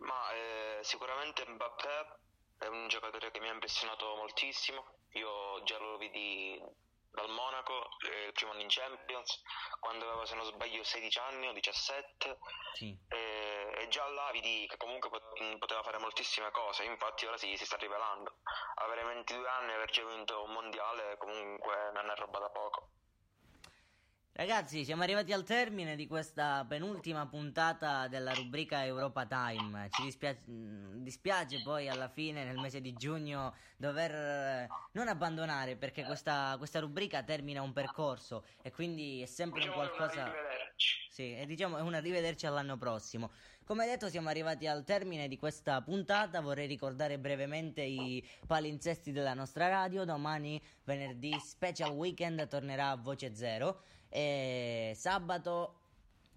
Ma 0.00 0.30
eh, 0.34 0.84
sicuramente 0.84 1.42
Mbappé 1.48 2.18
è 2.58 2.66
un 2.66 2.86
giocatore 2.88 3.30
che 3.30 3.40
mi 3.40 3.48
ha 3.48 3.54
impressionato 3.54 4.16
moltissimo. 4.16 4.84
Io 5.12 5.62
già 5.64 5.78
lo 5.78 5.96
vidi 5.96 6.60
dal 7.16 7.30
Monaco, 7.30 7.88
eh, 8.10 8.26
il 8.26 8.32
primo 8.32 8.52
anno 8.52 8.60
in 8.60 8.68
Champions, 8.68 9.40
quando 9.80 10.04
aveva 10.06 10.26
se 10.26 10.34
non 10.34 10.44
sbaglio 10.44 10.84
16 10.84 11.18
anni 11.18 11.48
o 11.48 11.52
17 11.52 12.38
Sì. 12.74 12.94
e, 13.08 13.74
e 13.78 13.88
già 13.88 14.06
là 14.08 14.28
vidi 14.32 14.66
che 14.68 14.76
comunque 14.76 15.08
pot- 15.08 15.56
poteva 15.58 15.82
fare 15.82 15.98
moltissime 15.98 16.50
cose, 16.50 16.84
infatti 16.84 17.24
ora 17.24 17.38
sì, 17.38 17.56
si 17.56 17.64
sta 17.64 17.76
rivelando. 17.78 18.36
Avere 18.76 19.02
22 19.04 19.48
anni 19.48 19.70
e 19.70 19.74
aver 19.74 19.90
già 19.90 20.04
vinto 20.04 20.42
un 20.44 20.52
mondiale 20.52 21.16
comunque 21.16 21.90
non 21.94 22.10
è 22.10 22.14
roba 22.16 22.38
da 22.38 22.50
poco. 22.50 22.90
Ragazzi, 24.38 24.84
siamo 24.84 25.02
arrivati 25.02 25.32
al 25.32 25.44
termine 25.44 25.96
di 25.96 26.06
questa 26.06 26.66
penultima 26.68 27.26
puntata 27.26 28.06
della 28.06 28.34
rubrica 28.34 28.84
Europa 28.84 29.24
Time. 29.24 29.88
Ci 29.88 30.02
dispiace, 30.02 30.50
mh, 30.50 31.02
dispiace 31.02 31.62
poi 31.62 31.88
alla 31.88 32.10
fine, 32.10 32.44
nel 32.44 32.58
mese 32.58 32.82
di 32.82 32.92
giugno, 32.92 33.54
dover 33.78 34.10
eh, 34.14 34.68
non 34.92 35.08
abbandonare 35.08 35.76
perché 35.76 36.04
questa, 36.04 36.56
questa 36.58 36.80
rubrica 36.80 37.22
termina 37.22 37.62
un 37.62 37.72
percorso 37.72 38.44
e 38.60 38.70
quindi 38.70 39.22
è 39.22 39.26
sempre 39.26 39.62
un 39.62 39.68
Diciamo 39.68 39.82
un 39.82 39.88
qualcosa. 39.96 40.22
arrivederci. 40.24 41.06
Sì, 41.08 41.34
e 41.34 41.46
diciamo 41.46 41.78
è 41.78 41.80
un 41.80 41.94
arrivederci 41.94 42.44
all'anno 42.44 42.76
prossimo. 42.76 43.30
Come 43.64 43.86
detto, 43.86 44.10
siamo 44.10 44.28
arrivati 44.28 44.66
al 44.66 44.84
termine 44.84 45.28
di 45.28 45.38
questa 45.38 45.80
puntata. 45.80 46.42
Vorrei 46.42 46.66
ricordare 46.66 47.18
brevemente 47.18 47.80
i 47.82 48.22
palinsesti 48.46 49.12
della 49.12 49.32
nostra 49.32 49.66
radio. 49.68 50.04
Domani, 50.04 50.62
venerdì, 50.84 51.40
special 51.40 51.90
weekend, 51.92 52.46
tornerà 52.48 52.90
a 52.90 52.96
voce 52.96 53.34
zero. 53.34 53.82
E 54.16 54.94
sabato 54.96 55.74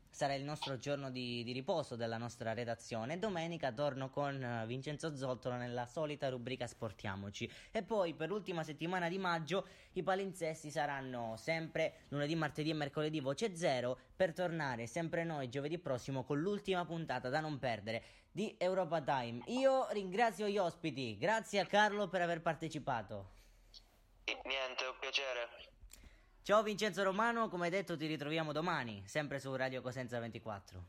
sarà 0.10 0.34
il 0.34 0.44
nostro 0.44 0.78
giorno 0.80 1.10
di, 1.12 1.46
di 1.46 1.54
riposo 1.54 1.96
della 1.96 2.18
nostra 2.18 2.52
redazione. 2.52 3.20
Domenica 3.20 3.72
torno 3.72 4.10
con 4.10 4.44
eh, 4.44 4.65
Vincenzo 4.65 5.15
Zottolo 5.15 5.56
nella 5.56 5.86
solita 5.86 6.28
rubrica 6.28 6.68
Sportiamoci. 6.68 7.50
E 7.72 7.82
poi 7.82 8.13
per 8.15 8.28
l'ultima 8.28 8.63
settimana 8.63 9.08
di 9.08 9.18
maggio 9.18 9.65
i 9.94 10.04
palinsesti 10.04 10.70
saranno 10.70 11.38
sempre 11.38 12.00
lunedì, 12.10 12.36
martedì 12.36 12.72
e 12.72 12.74
mercoledì 12.74 13.22
voce 13.22 13.56
zero 13.56 13.98
per 14.13 14.34
tornare 14.34 14.86
sempre 14.86 15.24
noi 15.24 15.48
giovedì 15.48 15.78
prossimo 15.78 16.26
con 16.26 16.38
l'ultima 16.42 16.84
puntata 16.84 17.30
da 17.30 17.39
non 17.39 17.60
perdere 17.60 18.04
di 18.30 18.56
Europa 18.58 19.00
Time. 19.02 19.44
Io 19.46 19.88
ringrazio 19.92 20.50
gli 20.50 20.58
ospiti, 20.58 21.18
grazie 21.18 21.62
a 21.62 21.65
Carlo 21.65 22.10
per 22.10 22.24
aver 22.24 22.42
partecipato. 22.42 23.38
Niente, 24.26 24.84
un 24.84 24.98
piacere. 25.00 25.69
Ciao 26.50 26.64
Vincenzo 26.64 27.04
Romano, 27.04 27.48
come 27.48 27.70
detto 27.70 27.96
ti 27.96 28.08
ritroviamo 28.08 28.52
domani, 28.52 29.04
sempre 29.06 29.40
su 29.40 29.56
Radio 29.56 29.84
Cosenza 29.84 30.18
24. 30.18 30.84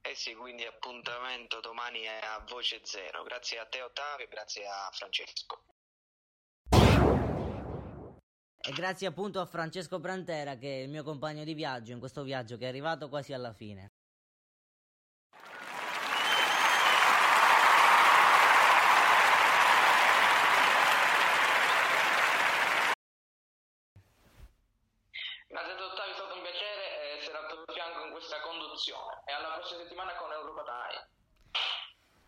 Eh 0.00 0.16
sì, 0.16 0.34
quindi 0.34 0.64
appuntamento 0.64 1.60
domani 1.60 2.00
è 2.00 2.18
a 2.24 2.44
voce 2.48 2.80
zero. 2.82 3.22
Grazie 3.22 3.60
a 3.60 3.66
te 3.66 3.82
Ottavio 3.82 4.26
grazie 4.28 4.66
a 4.66 4.90
Francesco. 4.90 5.62
E 8.60 8.72
grazie 8.72 9.06
appunto 9.06 9.38
a 9.38 9.46
Francesco 9.46 10.00
Brantera 10.00 10.56
che 10.56 10.80
è 10.80 10.82
il 10.82 10.90
mio 10.90 11.04
compagno 11.04 11.44
di 11.44 11.54
viaggio 11.54 11.92
in 11.92 12.00
questo 12.00 12.24
viaggio 12.24 12.56
che 12.56 12.64
è 12.64 12.68
arrivato 12.68 13.08
quasi 13.08 13.32
alla 13.32 13.52
fine. 13.52 13.92
Grazie 25.50 25.72
a 25.72 25.76
te 25.76 25.82
Ottavio, 25.82 26.12
è 26.12 26.14
stato 26.14 26.34
un 26.36 26.42
piacere 26.42 27.18
essere 27.18 27.36
al 27.36 27.48
tuo 27.48 27.74
fianco 27.74 28.04
in 28.04 28.12
questa 28.12 28.40
conduzione. 28.40 29.20
E 29.26 29.32
alla 29.32 29.54
prossima 29.54 29.82
settimana 29.82 30.14
con 30.14 30.30
Europa 30.30 30.62
Time. 30.62 31.08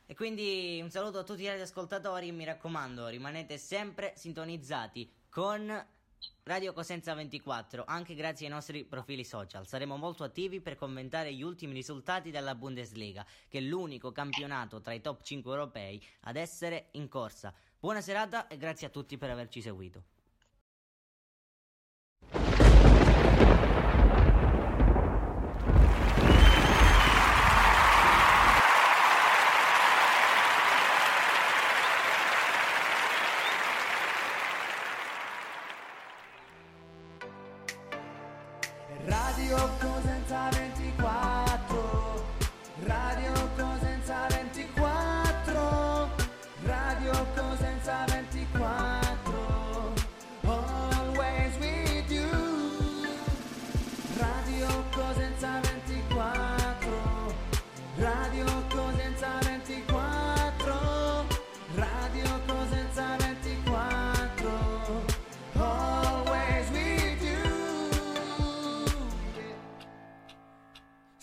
E 0.06 0.11
quindi 0.22 0.78
un 0.80 0.88
saluto 0.88 1.18
a 1.18 1.24
tutti 1.24 1.42
gli 1.42 1.48
ascoltatori 1.48 2.30
mi 2.30 2.44
raccomando, 2.44 3.08
rimanete 3.08 3.58
sempre 3.58 4.12
sintonizzati 4.14 5.10
con 5.28 5.84
Radio 6.44 6.72
Cosenza 6.72 7.12
24, 7.12 7.82
anche 7.84 8.14
grazie 8.14 8.46
ai 8.46 8.52
nostri 8.52 8.84
profili 8.84 9.24
social. 9.24 9.66
Saremo 9.66 9.96
molto 9.96 10.22
attivi 10.22 10.60
per 10.60 10.76
commentare 10.76 11.34
gli 11.34 11.42
ultimi 11.42 11.72
risultati 11.72 12.30
della 12.30 12.54
Bundesliga, 12.54 13.26
che 13.48 13.58
è 13.58 13.62
l'unico 13.62 14.12
campionato 14.12 14.80
tra 14.80 14.92
i 14.92 15.00
top 15.00 15.24
5 15.24 15.50
europei 15.50 16.00
ad 16.20 16.36
essere 16.36 16.90
in 16.92 17.08
corsa. 17.08 17.52
Buona 17.80 18.00
serata 18.00 18.46
e 18.46 18.56
grazie 18.56 18.86
a 18.86 18.90
tutti 18.90 19.18
per 19.18 19.30
averci 19.30 19.60
seguito. 19.60 20.04
Radio 39.42 39.68
Cosenza 39.80 40.48
24 40.52 40.91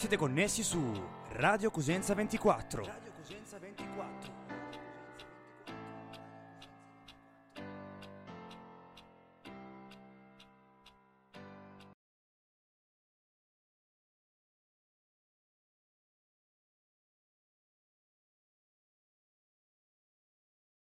Siete 0.09 0.23
connessi 0.23 0.63
su 0.63 0.79
Radio 1.33 1.69
Cosenza 1.69 2.15
24. 2.15 2.81
Radio 2.81 2.89
Cosenza 2.89 2.95
24. 2.95 3.08